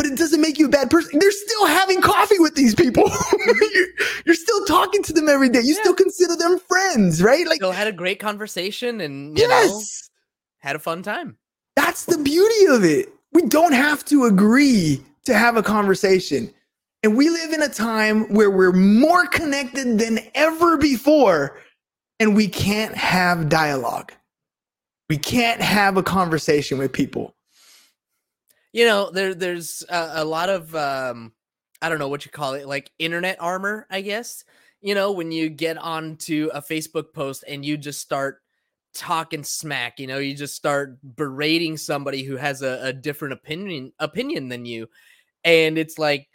but 0.00 0.06
it 0.10 0.16
doesn't 0.16 0.40
make 0.40 0.58
you 0.58 0.64
a 0.64 0.70
bad 0.70 0.88
person. 0.88 1.18
They're 1.18 1.30
still 1.30 1.66
having 1.66 2.00
coffee 2.00 2.38
with 2.38 2.54
these 2.54 2.74
people. 2.74 3.04
Mm-hmm. 3.04 3.64
you're, 3.74 3.86
you're 4.24 4.34
still 4.34 4.64
talking 4.64 5.02
to 5.02 5.12
them 5.12 5.28
every 5.28 5.50
day. 5.50 5.60
You 5.60 5.74
still 5.74 5.92
consider 5.92 6.36
them 6.36 6.58
friends, 6.58 7.22
right? 7.22 7.46
Like, 7.46 7.56
Still 7.56 7.70
had 7.70 7.86
a 7.86 7.92
great 7.92 8.18
conversation 8.18 9.02
and 9.02 9.38
you 9.38 9.46
know 9.46 9.54
yes, 9.54 10.08
had 10.60 10.74
a 10.74 10.78
fun 10.78 11.02
time. 11.02 11.36
that's 11.76 12.06
the 12.06 12.16
beauty 12.16 12.64
of 12.70 12.82
it. 12.82 13.12
We 13.32 13.42
don't 13.42 13.74
have 13.74 14.02
to 14.06 14.24
agree 14.24 15.04
to 15.26 15.34
have 15.34 15.58
a 15.58 15.62
conversation. 15.62 16.50
And 17.02 17.14
we 17.14 17.28
live 17.28 17.52
in 17.52 17.60
a 17.62 17.68
time 17.68 18.24
where 18.32 18.50
we're 18.50 18.72
more 18.72 19.26
connected 19.26 19.98
than 19.98 20.20
ever 20.34 20.78
before, 20.78 21.58
and 22.20 22.36
we 22.36 22.46
can't 22.46 22.94
have 22.94 23.48
dialogue. 23.48 24.12
We 25.08 25.16
can't 25.16 25.60
have 25.60 25.96
a 25.96 26.02
conversation 26.02 26.78
with 26.78 26.92
people. 26.92 27.34
You 28.72 28.86
know, 28.86 29.10
there 29.10 29.34
there's 29.34 29.82
a, 29.88 30.10
a 30.16 30.24
lot 30.24 30.48
of 30.48 30.76
um 30.76 31.32
I 31.82 31.88
don't 31.88 31.98
know 31.98 32.08
what 32.08 32.24
you 32.24 32.30
call 32.30 32.54
it, 32.54 32.68
like 32.68 32.92
internet 32.98 33.38
armor, 33.40 33.86
I 33.90 34.02
guess. 34.02 34.44
You 34.82 34.94
know, 34.94 35.12
when 35.12 35.32
you 35.32 35.48
get 35.48 35.78
onto 35.78 36.50
a 36.54 36.62
Facebook 36.62 37.12
post 37.12 37.42
and 37.48 37.64
you 37.64 37.76
just 37.76 38.00
start 38.00 38.40
talking 38.94 39.42
smack, 39.42 39.98
you 39.98 40.06
know, 40.06 40.18
you 40.18 40.34
just 40.34 40.54
start 40.54 40.98
berating 41.16 41.76
somebody 41.76 42.22
who 42.22 42.36
has 42.36 42.62
a, 42.62 42.78
a 42.82 42.92
different 42.92 43.34
opinion 43.34 43.92
opinion 43.98 44.48
than 44.48 44.64
you. 44.64 44.88
And 45.42 45.78
it's 45.78 45.98
like 45.98 46.28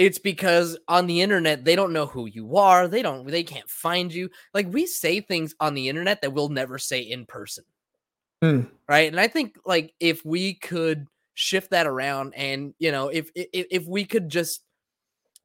it's 0.00 0.18
because 0.18 0.78
on 0.88 1.06
the 1.06 1.20
internet 1.20 1.64
they 1.64 1.76
don't 1.76 1.92
know 1.92 2.06
who 2.06 2.26
you 2.26 2.56
are. 2.56 2.88
They 2.88 3.02
don't 3.02 3.26
they 3.26 3.42
can't 3.42 3.68
find 3.68 4.12
you. 4.12 4.30
Like 4.54 4.72
we 4.72 4.86
say 4.86 5.20
things 5.20 5.54
on 5.60 5.74
the 5.74 5.88
internet 5.88 6.22
that 6.22 6.32
we'll 6.32 6.48
never 6.48 6.78
say 6.78 7.00
in 7.00 7.26
person. 7.26 7.64
Hmm. 8.40 8.62
Right? 8.88 9.10
And 9.10 9.20
I 9.20 9.28
think 9.28 9.58
like 9.66 9.92
if 10.00 10.24
we 10.24 10.54
could 10.54 11.06
shift 11.34 11.70
that 11.70 11.86
around 11.86 12.34
and 12.34 12.74
you 12.78 12.90
know 12.92 13.08
if 13.08 13.30
if, 13.34 13.66
if 13.70 13.86
we 13.86 14.04
could 14.04 14.28
just 14.28 14.62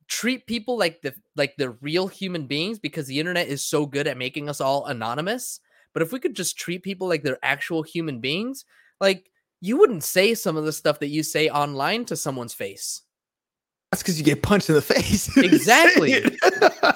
treat 0.07 0.45
people 0.47 0.77
like 0.77 1.01
the 1.01 1.13
like 1.35 1.55
the 1.57 1.71
real 1.81 2.07
human 2.07 2.47
beings 2.47 2.79
because 2.79 3.07
the 3.07 3.19
internet 3.19 3.47
is 3.47 3.63
so 3.63 3.85
good 3.85 4.07
at 4.07 4.17
making 4.17 4.49
us 4.49 4.59
all 4.59 4.85
anonymous 4.85 5.59
but 5.93 6.01
if 6.01 6.11
we 6.11 6.19
could 6.19 6.35
just 6.35 6.57
treat 6.57 6.83
people 6.83 7.07
like 7.07 7.23
they're 7.23 7.39
actual 7.43 7.81
human 7.81 8.19
beings 8.19 8.65
like 8.99 9.31
you 9.61 9.77
wouldn't 9.77 10.03
say 10.03 10.35
some 10.35 10.57
of 10.57 10.65
the 10.65 10.73
stuff 10.73 10.99
that 10.99 11.07
you 11.07 11.23
say 11.23 11.49
online 11.49 12.05
to 12.05 12.15
someone's 12.15 12.53
face. 12.53 13.01
That's 13.91 14.01
because 14.01 14.17
you 14.17 14.25
get 14.25 14.41
punched 14.41 14.69
in 14.69 14.75
the 14.75 14.81
face. 14.93 15.35
Exactly. 15.37 16.23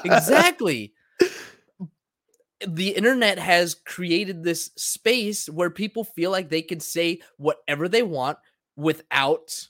Exactly. 0.06 0.94
The 2.68 2.90
internet 2.90 3.40
has 3.40 3.74
created 3.74 4.44
this 4.44 4.72
space 4.76 5.48
where 5.48 5.70
people 5.70 6.04
feel 6.04 6.30
like 6.30 6.50
they 6.50 6.62
can 6.62 6.82
say 6.82 7.22
whatever 7.38 7.88
they 7.88 8.04
want 8.04 8.38
without 8.76 9.70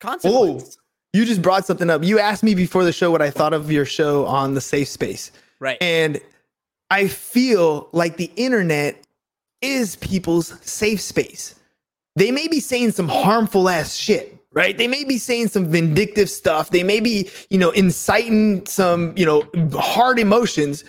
consequence. 0.00 0.76
Oh, 0.76 0.82
you 1.14 1.24
just 1.24 1.40
brought 1.40 1.64
something 1.64 1.88
up. 1.88 2.04
You 2.04 2.18
asked 2.18 2.42
me 2.42 2.54
before 2.54 2.84
the 2.84 2.92
show 2.92 3.10
what 3.10 3.22
I 3.22 3.30
thought 3.30 3.54
of 3.54 3.72
your 3.72 3.86
show 3.86 4.26
on 4.26 4.52
the 4.52 4.60
safe 4.60 4.88
space. 4.88 5.32
Right. 5.60 5.78
And 5.80 6.20
I 6.90 7.08
feel 7.08 7.88
like 7.92 8.18
the 8.18 8.30
internet 8.36 9.02
is 9.62 9.96
people's 9.96 10.54
safe 10.60 11.00
space. 11.00 11.54
They 12.16 12.30
may 12.30 12.48
be 12.48 12.60
saying 12.60 12.92
some 12.92 13.08
harmful 13.08 13.68
ass 13.68 13.94
shit, 13.94 14.36
right? 14.54 14.78
They 14.78 14.88
may 14.88 15.04
be 15.04 15.18
saying 15.18 15.48
some 15.48 15.66
vindictive 15.66 16.30
stuff. 16.30 16.70
They 16.70 16.82
may 16.82 17.00
be, 17.00 17.28
you 17.50 17.58
know, 17.58 17.70
inciting 17.70 18.64
some, 18.66 19.12
you 19.16 19.26
know, 19.26 19.48
hard 19.78 20.18
emotions, 20.18 20.84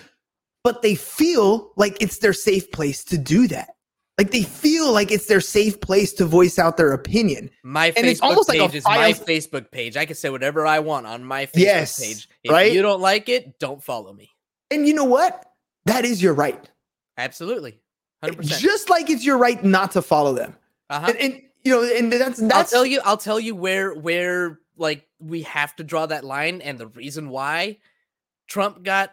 but 0.63 0.81
they 0.81 0.95
feel 0.95 1.71
like 1.75 1.97
it's 2.01 2.19
their 2.19 2.33
safe 2.33 2.71
place 2.71 3.03
to 3.05 3.17
do 3.17 3.47
that. 3.49 3.75
Like 4.17 4.31
they 4.31 4.43
feel 4.43 4.93
like 4.93 5.11
it's 5.11 5.25
their 5.25 5.41
safe 5.41 5.81
place 5.81 6.13
to 6.13 6.25
voice 6.25 6.57
out 6.57 6.77
their 6.77 6.93
opinion. 6.93 7.49
My 7.63 7.87
And 7.87 7.97
Facebook 7.97 8.11
it's 8.11 8.21
almost 8.21 8.47
like 8.47 8.59
a 8.59 8.67
page 8.67 8.75
is 8.75 8.85
my 8.85 9.11
Facebook 9.11 9.71
page. 9.71 9.97
I 9.97 10.05
can 10.05 10.15
say 10.15 10.29
whatever 10.29 10.65
I 10.65 10.79
want 10.79 11.05
on 11.05 11.25
my 11.25 11.47
Facebook 11.47 11.51
Yes, 11.55 11.99
page. 11.99 12.29
If 12.43 12.51
right? 12.51 12.71
you 12.71 12.81
don't 12.81 13.01
like 13.01 13.27
it, 13.27 13.59
don't 13.59 13.83
follow 13.83 14.13
me. 14.13 14.31
And 14.71 14.87
you 14.87 14.93
know 14.93 15.03
what? 15.03 15.45
That 15.85 16.05
is 16.05 16.23
your 16.23 16.33
right. 16.33 16.69
Absolutely. 17.17 17.79
100%. 18.23 18.59
Just 18.59 18.89
like 18.89 19.09
it's 19.09 19.25
your 19.25 19.37
right 19.37 19.61
not 19.63 19.91
to 19.91 20.01
follow 20.01 20.33
them. 20.33 20.55
Uh-huh. 20.89 21.07
And, 21.09 21.17
and 21.17 21.41
you 21.65 21.71
know, 21.71 21.83
and 21.83 22.13
that's 22.13 22.39
that's 22.39 22.53
I'll 22.53 22.63
tell 22.63 22.85
you. 22.85 23.01
I'll 23.03 23.17
tell 23.17 23.39
you 23.39 23.55
where 23.55 23.95
where 23.95 24.59
like 24.77 25.07
we 25.19 25.41
have 25.41 25.75
to 25.77 25.83
draw 25.83 26.05
that 26.05 26.23
line, 26.23 26.61
and 26.61 26.77
the 26.77 26.87
reason 26.87 27.29
why 27.29 27.79
Trump 28.47 28.83
got 28.83 29.11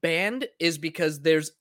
banned 0.00 0.48
is 0.58 0.78
because 0.78 1.20
there's 1.20 1.52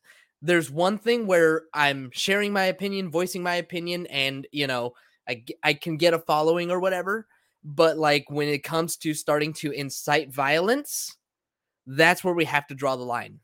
there's 0.42 0.72
one 0.72 0.98
thing 0.98 1.28
where 1.28 1.64
I'm 1.74 2.12
sharing 2.14 2.54
my 2.54 2.64
opinion, 2.64 3.12
voicing 3.12 3.44
my 3.44 3.56
opinion, 3.56 4.08
and 4.08 4.48
you 4.54 4.68
know 4.68 4.94
I 5.28 5.44
I 5.64 5.74
can 5.74 5.98
get 5.98 6.14
a 6.14 6.20
following 6.20 6.72
or 6.72 6.80
whatever. 6.80 7.28
But 7.64 7.98
like 7.98 8.26
when 8.30 8.48
it 8.48 8.64
comes 8.64 8.96
to 8.98 9.14
starting 9.14 9.52
to 9.56 9.72
incite 9.72 10.34
violence, 10.34 11.18
that's 11.86 12.24
where 12.24 12.34
we 12.34 12.46
have 12.46 12.68
to 12.68 12.76
draw 12.76 12.96
the 12.96 13.04
line. 13.04 13.40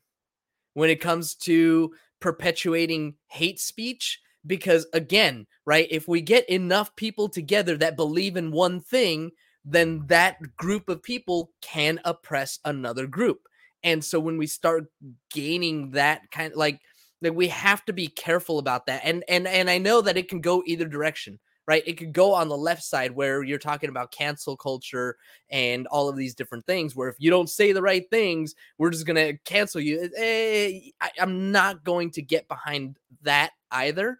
When 0.73 0.89
it 0.89 1.01
comes 1.01 1.35
to 1.35 1.93
perpetuating 2.21 3.15
hate 3.27 3.59
speech, 3.59 4.21
because 4.47 4.87
again, 4.93 5.45
right, 5.65 5.87
if 5.91 6.07
we 6.07 6.21
get 6.21 6.49
enough 6.49 6.95
people 6.95 7.29
together 7.29 7.77
that 7.77 7.97
believe 7.97 8.37
in 8.37 8.51
one 8.51 8.79
thing, 8.81 9.31
then 9.65 10.03
that 10.07 10.37
group 10.55 10.89
of 10.89 11.03
people 11.03 11.51
can 11.61 11.99
oppress 12.05 12.59
another 12.65 13.05
group. 13.05 13.41
And 13.83 14.03
so 14.03 14.19
when 14.19 14.37
we 14.37 14.47
start 14.47 14.85
gaining 15.31 15.91
that 15.91 16.31
kind 16.31 16.51
of 16.51 16.57
like 16.57 16.79
like 17.21 17.33
we 17.33 17.47
have 17.47 17.83
to 17.85 17.93
be 17.93 18.07
careful 18.07 18.59
about 18.59 18.85
that. 18.87 19.01
And 19.03 19.23
and 19.27 19.47
and 19.47 19.69
I 19.69 19.77
know 19.77 20.01
that 20.01 20.17
it 20.17 20.29
can 20.29 20.41
go 20.41 20.63
either 20.65 20.85
direction, 20.85 21.39
right? 21.67 21.83
It 21.85 21.97
could 21.97 22.13
go 22.13 22.33
on 22.33 22.47
the 22.47 22.57
left 22.57 22.83
side 22.83 23.11
where 23.11 23.43
you're 23.43 23.57
talking 23.57 23.89
about 23.89 24.11
cancel 24.11 24.55
culture 24.55 25.17
and 25.49 25.87
all 25.87 26.09
of 26.09 26.15
these 26.15 26.35
different 26.35 26.65
things 26.65 26.95
where 26.95 27.09
if 27.09 27.15
you 27.19 27.29
don't 27.29 27.49
say 27.49 27.71
the 27.71 27.81
right 27.81 28.09
things, 28.09 28.55
we're 28.77 28.91
just 28.91 29.05
going 29.05 29.15
to 29.15 29.37
cancel 29.45 29.81
you. 29.81 30.09
Eh, 30.15 30.91
I, 31.01 31.11
I'm 31.19 31.51
not 31.51 31.83
going 31.83 32.11
to 32.11 32.21
get 32.21 32.47
behind 32.47 32.97
that 33.23 33.51
either 33.71 34.19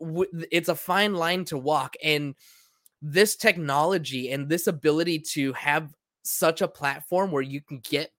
it's 0.00 0.68
a 0.68 0.74
fine 0.74 1.14
line 1.14 1.44
to 1.46 1.58
walk 1.58 1.94
and 2.02 2.34
this 3.02 3.36
technology 3.36 4.30
and 4.30 4.48
this 4.48 4.66
ability 4.66 5.18
to 5.18 5.52
have 5.52 5.94
such 6.22 6.60
a 6.60 6.68
platform 6.68 7.30
where 7.30 7.42
you 7.42 7.60
can 7.60 7.80
get 7.80 8.10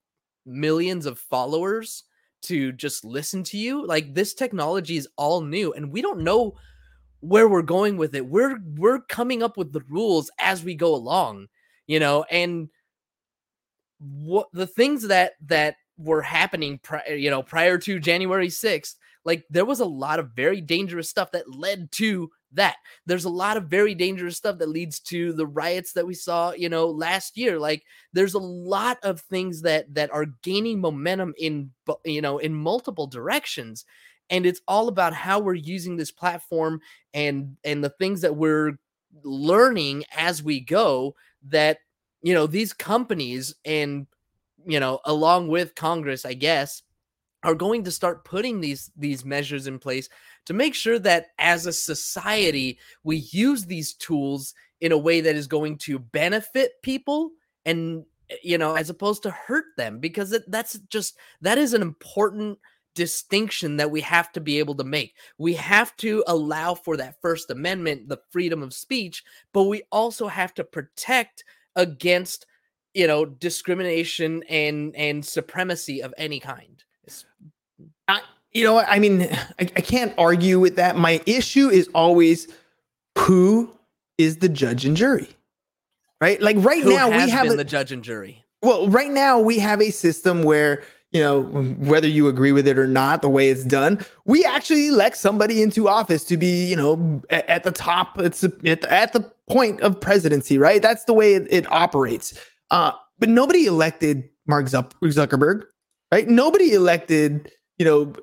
millions 0.46 1.06
of 1.06 1.20
followers 1.20 2.04
to 2.42 2.72
just 2.72 3.04
listen 3.04 3.44
to 3.44 3.58
you 3.58 3.86
like 3.86 4.13
this 4.13 4.34
technology 4.34 4.98
is 4.98 5.08
all 5.18 5.42
new 5.42 5.74
and 5.74 5.92
we 5.92 6.02
don't 6.02 6.20
know 6.20 6.56
where 7.20 7.48
we're 7.48 7.63
going 7.63 7.98
with 7.98 8.16
it. 8.16 8.26
We're 8.26 8.60
we're 8.76 9.02
coming 9.02 9.42
up 9.42 9.58
with 9.58 9.74
the 9.74 9.84
rules 9.90 10.32
as 10.40 10.63
we 10.63 10.76
go 10.76 10.94
along 10.94 11.48
you 11.88 12.00
know 12.00 12.26
and 12.30 12.70
what 14.00 14.48
the 14.54 14.68
things 14.68 15.08
that 15.08 15.34
that 15.48 15.78
were 15.98 16.22
happening 16.22 16.80
pri- 16.84 17.16
you 17.18 17.32
know 17.32 17.42
prior 17.42 17.78
to 17.80 18.00
January 18.00 18.50
6th 18.50 18.96
like 19.28 19.46
there 19.50 19.66
was 19.66 19.82
a 19.82 19.86
lot 19.86 20.20
of 20.20 20.32
very 20.32 20.62
dangerous 20.62 21.10
stuff 21.10 21.34
that 21.34 21.54
led 21.54 21.92
to 21.92 22.32
that. 22.54 22.78
There's 23.06 23.26
a 23.26 23.30
lot 23.30 23.58
of 23.58 23.66
very 23.66 23.94
dangerous 23.94 24.38
stuff 24.38 24.58
that 24.60 24.70
leads 24.70 25.02
to 25.02 25.34
the 25.34 25.46
riots 25.46 25.92
that 25.94 26.08
we 26.08 26.13
saw 26.13 26.54
you 26.54 26.70
know 26.70 26.88
last 26.88 27.38
year. 27.38 27.60
Like 27.60 27.84
there's 28.13 28.36
a 28.36 28.40
lot 28.40 28.98
of 29.04 29.20
things 29.20 29.62
that 29.63 29.94
that 29.94 30.12
are 30.13 30.28
gaining 30.44 30.80
momentum 30.80 31.34
in 31.38 31.72
you 32.06 32.22
know 32.22 32.38
in 32.38 32.54
multiple 32.54 33.06
directions. 33.06 33.84
And 34.30 34.46
it's 34.46 34.62
all 34.66 34.88
about 34.88 35.13
how 35.13 35.40
we're 35.40 35.56
using 35.56 35.98
this 35.98 36.12
platform 36.12 36.80
and 37.13 37.58
and 37.66 37.84
the 37.84 37.90
things 37.90 38.22
that 38.22 38.38
we're 38.38 38.80
learning 39.24 40.06
as 40.16 40.42
we 40.42 40.62
go 40.62 41.16
that 41.50 41.80
you 42.22 42.34
know 42.34 42.48
these 42.48 42.72
companies 42.72 43.54
and 43.66 44.08
you 44.66 44.80
know 44.80 45.00
along 45.06 45.48
with 45.48 45.76
congress 45.76 46.26
i 46.26 46.34
guess 46.34 46.84
are 47.43 47.56
going 47.56 47.84
to 47.84 47.91
start 47.91 48.26
putting 48.26 48.60
these 48.60 48.91
these 48.97 49.23
measures 49.23 49.67
in 49.67 49.80
place 49.80 50.10
to 50.45 50.54
make 50.54 50.73
sure 50.73 51.00
that 51.00 51.28
as 51.39 51.65
a 51.65 51.73
society 51.73 52.80
we 53.04 53.17
use 53.32 53.65
these 53.65 53.93
tools 53.93 54.54
in 54.82 54.91
a 54.91 54.97
way 54.97 55.21
that 55.21 55.36
is 55.36 55.47
going 55.47 55.78
to 55.78 56.00
benefit 56.00 56.73
people 56.82 57.32
and 57.65 58.04
you 58.43 58.58
know 58.58 58.76
as 58.76 58.89
opposed 58.89 59.23
to 59.23 59.32
hurt 59.32 59.65
them 59.78 60.00
because 60.00 60.32
it, 60.34 60.43
that's 60.50 60.80
just 60.89 61.17
that 61.41 61.58
is 61.58 61.73
an 61.73 61.82
important 61.82 62.58
distinction 62.95 63.78
that 63.78 63.91
we 63.91 64.02
have 64.02 64.32
to 64.32 64.41
be 64.41 64.58
able 64.58 64.73
to 64.73 64.84
make. 64.84 65.13
We 65.38 65.54
have 65.54 65.95
to 65.97 66.23
allow 66.26 66.73
for 66.73 66.97
that 66.97 67.21
first 67.21 67.52
amendment 67.52 68.10
the 68.10 68.17
freedom 68.32 68.63
of 68.63 68.73
speech 68.73 69.23
but 69.54 69.63
we 69.63 69.84
also 69.91 70.28
have 70.28 70.54
to 70.56 70.63
protect 70.63 71.43
against 71.76 72.47
you 72.95 73.06
know 73.06 73.26
discrimination 73.26 74.43
and 74.50 74.95
and 74.95 75.23
supremacy 75.23 76.02
of 76.02 76.13
any 76.17 76.39
kind 76.39 76.84
I, 78.08 78.22
you 78.52 78.63
know 78.63 78.74
what? 78.74 78.88
I 78.89 79.00
mean, 79.00 79.24
I, 79.60 79.62
I 79.62 79.82
can't 79.82 80.13
argue 80.17 80.60
with 80.60 80.76
that. 80.78 80.98
My 80.98 81.22
issue 81.26 81.70
is 81.70 81.89
always 81.93 82.48
who 83.17 83.72
is 84.17 84.38
the 84.38 84.50
judge 84.50 84.86
and 84.86 84.98
jury, 84.98 85.30
right? 86.22 86.41
Like 86.41 86.58
right 86.60 86.84
who 86.84 86.96
now 86.96 87.10
we 87.10 87.30
have 87.30 87.50
a, 87.50 87.56
the 87.56 87.63
judge 87.63 87.91
and 87.91 88.04
jury 88.04 88.43
well, 88.62 88.88
right 88.88 89.12
now 89.12 89.39
we 89.39 89.60
have 89.60 89.82
a 89.82 89.91
system 89.91 90.43
where 90.43 90.84
you 91.12 91.22
know 91.22 91.43
whether 91.43 92.08
you 92.08 92.28
agree 92.28 92.52
with 92.52 92.67
it 92.67 92.78
or 92.78 92.88
not, 92.88 93.22
the 93.22 93.30
way 93.30 93.50
it's 93.50 93.63
done, 93.63 94.04
we 94.26 94.43
actually 94.46 94.88
elect 94.88 95.17
somebody 95.17 95.62
into 95.62 95.88
office 95.88 96.24
to 96.26 96.38
be 96.38 96.65
you 96.65 96.76
know 96.76 97.22
at, 97.30 97.48
at 97.48 97.63
the 97.63 97.72
top. 97.72 98.20
It's 98.20 98.43
at 98.43 98.62
the, 98.62 98.91
at 98.91 99.13
the 99.13 99.32
point 99.50 99.82
of 99.82 100.00
presidency, 100.00 100.58
right? 100.58 100.82
That's 100.82 101.06
the 101.06 101.13
way 101.13 101.36
it, 101.36 101.48
it 101.50 101.72
operates. 101.72 102.34
Uh, 102.72 102.91
but 103.20 103.30
nobody 103.30 103.65
elected 103.65 104.30
Mark 104.48 104.65
Zuckerberg, 104.65 105.63
right? 106.12 106.28
Nobody 106.28 106.74
elected 106.74 107.52
you 107.78 107.86
know 107.86 108.13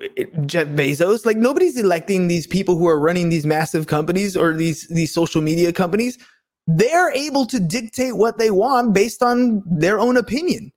Jeff 0.45 0.67
Bezos. 0.67 1.25
Like 1.25 1.37
nobody's 1.37 1.77
electing 1.77 2.27
these 2.27 2.47
people 2.47 2.77
who 2.77 2.87
are 2.87 2.99
running 2.99 3.29
these 3.29 3.45
massive 3.45 3.87
companies 3.87 4.35
or 4.35 4.53
these 4.53 4.87
these 4.87 5.13
social 5.13 5.41
media 5.41 5.71
companies. 5.71 6.17
They're 6.67 7.11
able 7.11 7.45
to 7.47 7.59
dictate 7.59 8.17
what 8.17 8.37
they 8.37 8.49
want 8.51 8.93
based 8.93 9.21
on 9.21 9.61
their 9.65 9.99
own 9.99 10.17
opinion. 10.17 10.71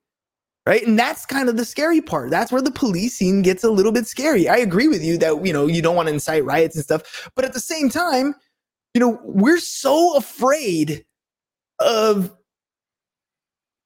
Right. 0.65 0.85
And 0.85 0.99
that's 0.99 1.25
kind 1.25 1.49
of 1.49 1.57
the 1.57 1.65
scary 1.65 1.99
part. 1.99 2.29
That's 2.29 2.51
where 2.51 2.61
the 2.61 2.69
policing 2.69 3.41
gets 3.41 3.63
a 3.63 3.71
little 3.71 3.91
bit 3.91 4.05
scary. 4.05 4.47
I 4.47 4.57
agree 4.57 4.87
with 4.87 5.03
you 5.03 5.17
that, 5.17 5.43
you 5.43 5.51
know, 5.51 5.65
you 5.65 5.81
don't 5.81 5.95
want 5.95 6.09
to 6.09 6.13
incite 6.13 6.45
riots 6.45 6.75
and 6.75 6.85
stuff. 6.85 7.31
But 7.35 7.43
at 7.43 7.53
the 7.53 7.59
same 7.59 7.89
time, 7.89 8.35
you 8.93 9.01
know, 9.01 9.19
we're 9.23 9.57
so 9.57 10.15
afraid 10.15 11.05
of 11.79 12.35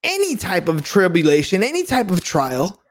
any 0.02 0.36
type 0.36 0.68
of 0.68 0.84
tribulation, 0.84 1.62
any 1.62 1.84
type 1.84 2.10
of 2.10 2.22
trial 2.22 2.82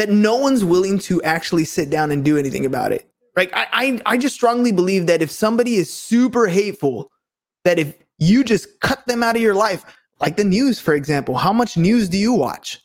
that 0.00 0.08
no 0.08 0.36
one's 0.36 0.64
willing 0.64 0.98
to 0.98 1.22
actually 1.22 1.64
sit 1.64 1.90
down 1.90 2.10
and 2.10 2.24
do 2.24 2.36
anything 2.36 2.66
about 2.66 2.92
it. 2.92 3.08
Like 3.36 3.54
I, 3.54 3.66
I, 3.72 4.00
I 4.06 4.18
just 4.18 4.34
strongly 4.34 4.72
believe 4.72 5.06
that 5.06 5.22
if 5.22 5.30
somebody 5.30 5.76
is 5.76 5.92
super 5.92 6.48
hateful, 6.48 7.10
that 7.64 7.78
if 7.78 7.96
you 8.18 8.42
just 8.44 8.80
cut 8.80 9.06
them 9.06 9.22
out 9.22 9.36
of 9.36 9.42
your 9.42 9.54
life, 9.54 9.84
like 10.20 10.36
the 10.36 10.44
news, 10.44 10.80
for 10.80 10.94
example, 10.94 11.36
how 11.36 11.52
much 11.52 11.76
news 11.76 12.08
do 12.08 12.18
you 12.18 12.32
watch? 12.32 12.80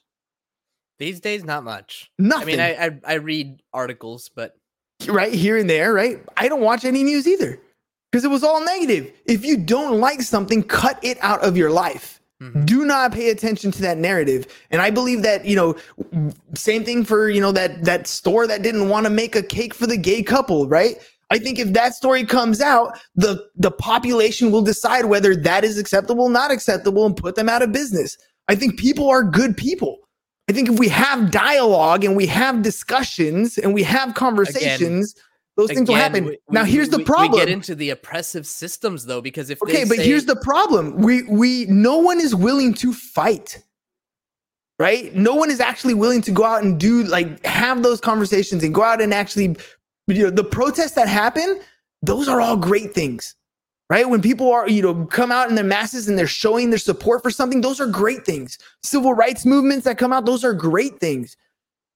these 0.97 1.19
days 1.19 1.43
not 1.43 1.65
much 1.65 2.09
Nothing. 2.17 2.57
i 2.57 2.71
mean 2.71 2.77
I, 2.79 2.85
I 2.85 2.99
i 3.05 3.13
read 3.15 3.61
articles 3.73 4.31
but 4.33 4.55
right 5.07 5.33
here 5.33 5.57
and 5.57 5.69
there, 5.69 5.93
right? 5.93 6.23
I 6.37 6.47
don't 6.47 6.61
watch 6.61 6.85
any 6.85 7.03
news 7.03 7.27
either 7.27 7.59
because 8.11 8.23
it 8.25 8.29
was 8.29 8.43
all 8.43 8.63
negative. 8.63 9.11
If 9.25 9.45
you 9.45 9.57
don't 9.57 9.99
like 9.99 10.21
something, 10.21 10.63
cut 10.63 10.99
it 11.03 11.17
out 11.21 11.43
of 11.43 11.57
your 11.57 11.69
life. 11.69 12.14
Mhm. 12.41 12.65
Do 12.65 12.85
not 12.85 13.13
pay 13.13 13.29
attention 13.29 13.71
to 13.71 13.81
that 13.81 13.97
narrative. 13.97 14.45
And 14.69 14.81
I 14.81 14.89
believe 14.89 15.21
that, 15.23 15.45
you 15.45 15.55
know, 15.55 15.75
same 16.53 16.83
thing 16.83 17.05
for, 17.05 17.29
you 17.29 17.39
know, 17.39 17.51
that 17.53 17.85
that 17.85 18.07
store 18.07 18.45
that 18.47 18.61
didn't 18.61 18.89
want 18.89 19.05
to 19.05 19.09
make 19.09 19.35
a 19.35 19.43
cake 19.43 19.73
for 19.73 19.87
the 19.87 19.97
gay 19.97 20.21
couple, 20.21 20.67
right? 20.67 20.97
I 21.31 21.39
think 21.39 21.57
if 21.59 21.73
that 21.73 21.95
story 21.95 22.23
comes 22.25 22.61
out, 22.61 22.99
the 23.15 23.45
the 23.55 23.71
population 23.71 24.51
will 24.51 24.61
decide 24.61 25.05
whether 25.05 25.35
that 25.35 25.63
is 25.63 25.77
acceptable, 25.77 26.29
not 26.29 26.51
acceptable, 26.51 27.05
and 27.05 27.15
put 27.15 27.35
them 27.35 27.49
out 27.49 27.61
of 27.61 27.71
business. 27.71 28.17
I 28.47 28.55
think 28.55 28.77
people 28.77 29.09
are 29.09 29.23
good 29.23 29.55
people. 29.55 29.97
I 30.49 30.53
think 30.53 30.69
if 30.69 30.77
we 30.77 30.89
have 30.89 31.31
dialogue 31.31 32.03
and 32.03 32.15
we 32.15 32.27
have 32.27 32.61
discussions 32.61 33.57
and 33.57 33.73
we 33.73 33.81
have 33.83 34.13
conversations, 34.13 35.13
Again, 35.13 35.23
those 35.57 35.71
things 35.71 35.87
will 35.87 35.95
happen. 35.95 36.25
We, 36.25 36.37
now, 36.49 36.65
here's 36.65 36.89
the 36.89 37.03
problem. 37.03 37.31
We 37.31 37.37
get 37.37 37.49
into 37.49 37.75
the 37.75 37.91
oppressive 37.91 38.45
systems 38.45 39.05
though, 39.05 39.21
because 39.21 39.49
if 39.49 39.61
okay, 39.63 39.85
but 39.85 39.97
say- 39.97 40.05
here's 40.05 40.25
the 40.25 40.35
problem. 40.35 40.97
We 40.97 41.23
we 41.23 41.65
no 41.65 41.97
one 41.97 42.19
is 42.19 42.35
willing 42.35 42.73
to 42.75 42.93
fight. 42.93 43.61
Right? 44.77 45.15
No 45.15 45.35
one 45.35 45.49
is 45.49 45.61
actually 45.61 45.93
willing 45.93 46.21
to 46.23 46.31
go 46.31 46.43
out 46.43 46.61
and 46.61 46.77
do 46.77 47.03
like 47.03 47.45
have 47.45 47.81
those 47.81 48.01
conversations 48.01 48.61
and 48.61 48.75
go 48.75 48.83
out 48.83 49.01
and 49.01 49.13
actually 49.13 49.55
you 50.07 50.23
know, 50.23 50.29
the 50.29 50.43
protests 50.43 50.91
that 50.91 51.07
happen, 51.07 51.61
those 52.01 52.27
are 52.27 52.39
all 52.41 52.57
great 52.57 52.93
things, 52.93 53.35
right? 53.89 54.07
When 54.07 54.21
people 54.21 54.51
are, 54.51 54.69
you 54.69 54.81
know, 54.81 55.05
come 55.05 55.31
out 55.31 55.49
in 55.49 55.55
their 55.55 55.63
masses 55.63 56.07
and 56.07 56.17
they're 56.17 56.27
showing 56.27 56.69
their 56.69 56.79
support 56.79 57.23
for 57.23 57.31
something, 57.31 57.61
those 57.61 57.79
are 57.79 57.87
great 57.87 58.25
things. 58.25 58.57
Civil 58.83 59.13
rights 59.13 59.45
movements 59.45 59.85
that 59.85 59.97
come 59.97 60.13
out, 60.13 60.25
those 60.25 60.43
are 60.43 60.53
great 60.53 60.99
things. 60.99 61.35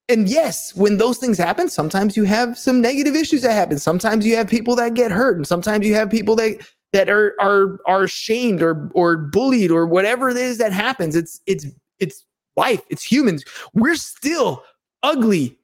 And 0.10 0.28
yes, 0.28 0.76
when 0.76 0.98
those 0.98 1.19
things 1.19 1.38
happen, 1.38 1.69
sometimes 1.69 2.17
you 2.17 2.24
have 2.24 2.58
some 2.58 2.82
negative 2.82 3.15
issues 3.15 3.43
that 3.43 3.54
happen. 3.54 3.78
Sometimes 3.78 4.26
you 4.26 4.36
have 4.36 4.48
people 4.50 4.76
that 4.76 4.95
get 4.95 5.12
hurt, 5.12 5.38
and 5.38 5.48
sometimes 5.48 5.86
you 5.86 5.93
have 5.93 6.10
people 6.10 6.36
that 6.38 6.58
that 6.93 7.10
are 7.10 7.36
are 7.39 7.80
are 7.86 8.08
shamed 8.08 8.63
or 8.63 8.89
or 8.95 9.15
bullied 9.15 9.69
or 9.69 9.86
whatever 9.86 10.30
it 10.30 10.38
is 10.38 10.58
that 10.58 10.74
happens. 10.74 11.15
It's 11.15 11.39
it's 11.45 11.67
it's 12.00 12.26
life. 12.58 12.82
It's 12.89 13.04
humans. 13.04 13.45
We're 13.76 13.95
still 13.95 14.63
ugly 15.04 15.60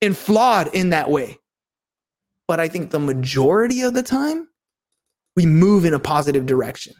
and 0.00 0.16
flawed 0.16 0.68
in 0.74 0.90
that 0.90 1.10
way. 1.10 1.38
But 2.48 2.60
I 2.60 2.68
think 2.68 2.90
the 2.90 2.98
majority 2.98 3.82
of 3.82 3.92
the 3.92 4.02
time, 4.02 4.48
we 5.36 5.44
move 5.44 5.84
in 5.84 5.94
a 5.94 6.00
positive 6.00 6.46
direction. 6.46 6.94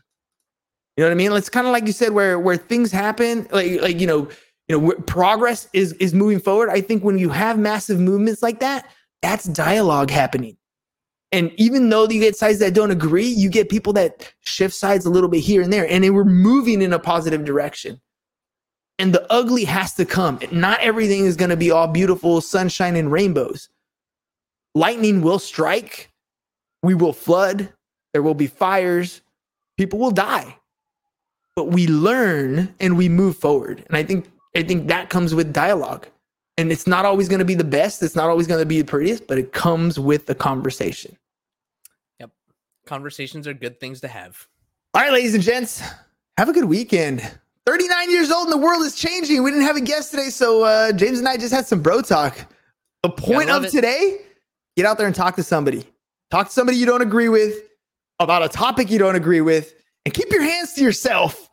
You 0.97 1.05
know 1.05 1.09
what 1.09 1.13
I 1.13 1.17
mean? 1.17 1.33
It's 1.33 1.49
kind 1.49 1.67
of 1.67 1.73
like 1.73 1.87
you 1.87 1.93
said, 1.93 2.13
where 2.13 2.39
where 2.39 2.59
things 2.59 2.93
happen, 2.93 3.49
like 3.51 3.81
like 3.81 3.99
you 3.99 4.07
know, 4.07 4.29
you 4.68 4.81
know, 4.81 4.92
progress 5.07 5.68
is 5.72 5.92
is 5.94 6.14
moving 6.14 6.40
forward. 6.40 6.70
I 6.70 6.81
think 6.81 7.05
when 7.05 7.18
you 7.18 7.29
have 7.31 7.59
massive 7.59 7.98
movements 8.01 8.42
like 8.42 8.61
that, 8.61 8.88
that's 9.20 9.44
dialogue 9.44 10.11
happening. 10.11 10.57
And 11.31 11.51
even 11.57 11.88
though 11.88 12.09
you 12.09 12.20
get 12.20 12.37
sides 12.37 12.59
that 12.59 12.75
don't 12.75 12.90
agree, 12.90 13.27
you 13.27 13.48
get 13.48 13.70
people 13.70 13.94
that 13.94 14.33
shift 14.40 14.75
sides 14.75 15.07
a 15.07 15.11
little 15.11 15.31
bit 15.31 15.40
here 15.40 15.62
and 15.62 15.72
there, 15.72 15.88
and 15.88 16.05
they 16.05 16.11
were 16.11 16.25
moving 16.25 16.83
in 16.83 16.92
a 16.92 16.98
positive 16.98 17.44
direction. 17.44 18.01
And 18.98 19.14
the 19.14 19.27
ugly 19.33 19.64
has 19.64 19.94
to 19.94 20.05
come. 20.05 20.38
Not 20.53 20.81
everything 20.81 21.25
is 21.25 21.37
going 21.37 21.51
to 21.51 21.57
be 21.57 21.70
all 21.70 21.88
beautiful 21.88 22.40
sunshine 22.40 22.96
and 22.96 23.11
rainbows 23.11 23.68
lightning 24.75 25.22
will 25.22 25.38
strike, 25.38 26.11
we 26.83 26.94
will 26.94 27.12
flood, 27.12 27.72
there 28.12 28.22
will 28.22 28.35
be 28.35 28.46
fires, 28.46 29.20
people 29.77 29.98
will 29.98 30.11
die. 30.11 30.57
But 31.55 31.68
we 31.68 31.87
learn 31.87 32.75
and 32.81 32.96
we 32.96 33.09
move 33.09 33.37
forward. 33.37 33.85
And 33.88 33.96
I 33.96 34.03
think 34.03 34.31
I 34.57 34.62
think 34.62 34.88
that 34.88 35.11
comes 35.11 35.35
with 35.35 35.53
dialogue. 35.53 36.07
And 36.59 36.71
it's 36.71 36.87
not 36.87 37.07
always 37.07 37.29
going 37.29 37.38
to 37.38 37.45
be 37.45 37.55
the 37.55 37.65
best, 37.65 38.03
it's 38.03 38.15
not 38.15 38.29
always 38.29 38.47
going 38.47 38.61
to 38.61 38.67
be 38.67 38.81
the 38.81 38.87
prettiest, 38.87 39.27
but 39.27 39.38
it 39.38 39.53
comes 39.53 39.99
with 39.99 40.27
the 40.27 40.35
conversation. 40.35 41.17
Yep. 42.21 42.31
Conversations 42.87 43.49
are 43.49 43.55
good 43.55 43.81
things 43.81 44.01
to 44.03 44.09
have. 44.09 44.47
All 44.93 45.01
right, 45.01 45.12
ladies 45.12 45.35
and 45.35 45.43
gents, 45.43 45.83
have 46.37 46.51
a 46.51 46.53
good 46.53 46.67
weekend. 46.67 47.23
39 47.65 48.11
years 48.11 48.31
old 48.31 48.45
and 48.49 48.53
the 48.53 48.59
world 48.59 48.83
is 48.83 48.95
changing. 48.95 49.43
We 49.43 49.51
didn't 49.51 49.67
have 49.67 49.77
a 49.77 49.81
guest 49.81 50.11
today, 50.11 50.29
so 50.29 50.65
uh, 50.65 50.93
James 50.93 51.19
and 51.19 51.29
I 51.29 51.37
just 51.38 51.55
had 51.55 51.67
some 51.67 51.81
bro 51.81 52.03
talk. 52.03 52.38
The 53.03 53.11
point 53.11 53.51
of 53.51 53.65
it. 53.65 53.71
today 53.71 54.19
Get 54.77 54.87
out 54.87 54.97
there 54.97 55.07
and 55.07 55.15
talk 55.15 55.37
to 55.37 55.43
somebody. 55.43 55.85
Talk 56.31 56.47
to 56.47 56.53
somebody 56.53 56.79
you 56.79 56.87
don't 56.87 57.03
agree 57.03 57.29
with 57.29 57.55
about 58.19 58.43
a 58.43 58.49
topic 58.49 58.91
you 58.91 58.99
don't 58.99 59.17
agree 59.17 59.41
with, 59.41 59.75
and 60.05 60.15
keep 60.15 60.31
your 60.31 60.43
hands 60.43 60.75
to 60.75 60.83
yourself. 60.83 61.51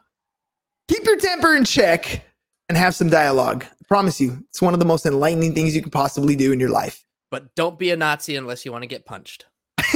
Keep 0.87 1.03
your 1.05 1.17
temper 1.17 1.55
in 1.55 1.65
check 1.65 2.23
and 2.69 2.77
have 2.77 2.95
some 2.95 3.09
dialogue. 3.09 3.65
I 3.65 3.85
promise 3.87 4.21
you, 4.21 4.37
it's 4.49 4.61
one 4.61 4.73
of 4.73 4.79
the 4.79 4.85
most 4.85 5.05
enlightening 5.05 5.53
things 5.53 5.75
you 5.75 5.81
can 5.81 5.91
possibly 5.91 6.35
do 6.35 6.53
in 6.53 6.59
your 6.59 6.69
life. 6.69 7.03
But 7.31 7.53
don't 7.55 7.77
be 7.77 7.91
a 7.91 7.97
Nazi 7.97 8.35
unless 8.35 8.65
you 8.65 8.71
want 8.71 8.83
to 8.83 8.87
get 8.87 9.05
punched. 9.05 9.45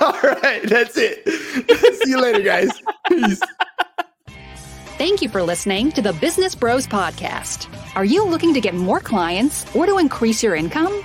All 0.00 0.20
right, 0.22 0.62
that's 0.64 0.96
it. 0.96 1.28
See 2.02 2.10
you 2.10 2.20
later, 2.20 2.42
guys. 2.42 2.70
Peace. 3.08 3.40
Thank 4.98 5.20
you 5.20 5.28
for 5.28 5.42
listening 5.42 5.92
to 5.92 6.00
the 6.00 6.14
Business 6.14 6.54
Bros 6.54 6.86
Podcast. 6.86 7.68
Are 7.96 8.04
you 8.04 8.24
looking 8.24 8.54
to 8.54 8.60
get 8.60 8.74
more 8.74 9.00
clients 9.00 9.66
or 9.76 9.84
to 9.84 9.98
increase 9.98 10.42
your 10.42 10.54
income? 10.54 11.04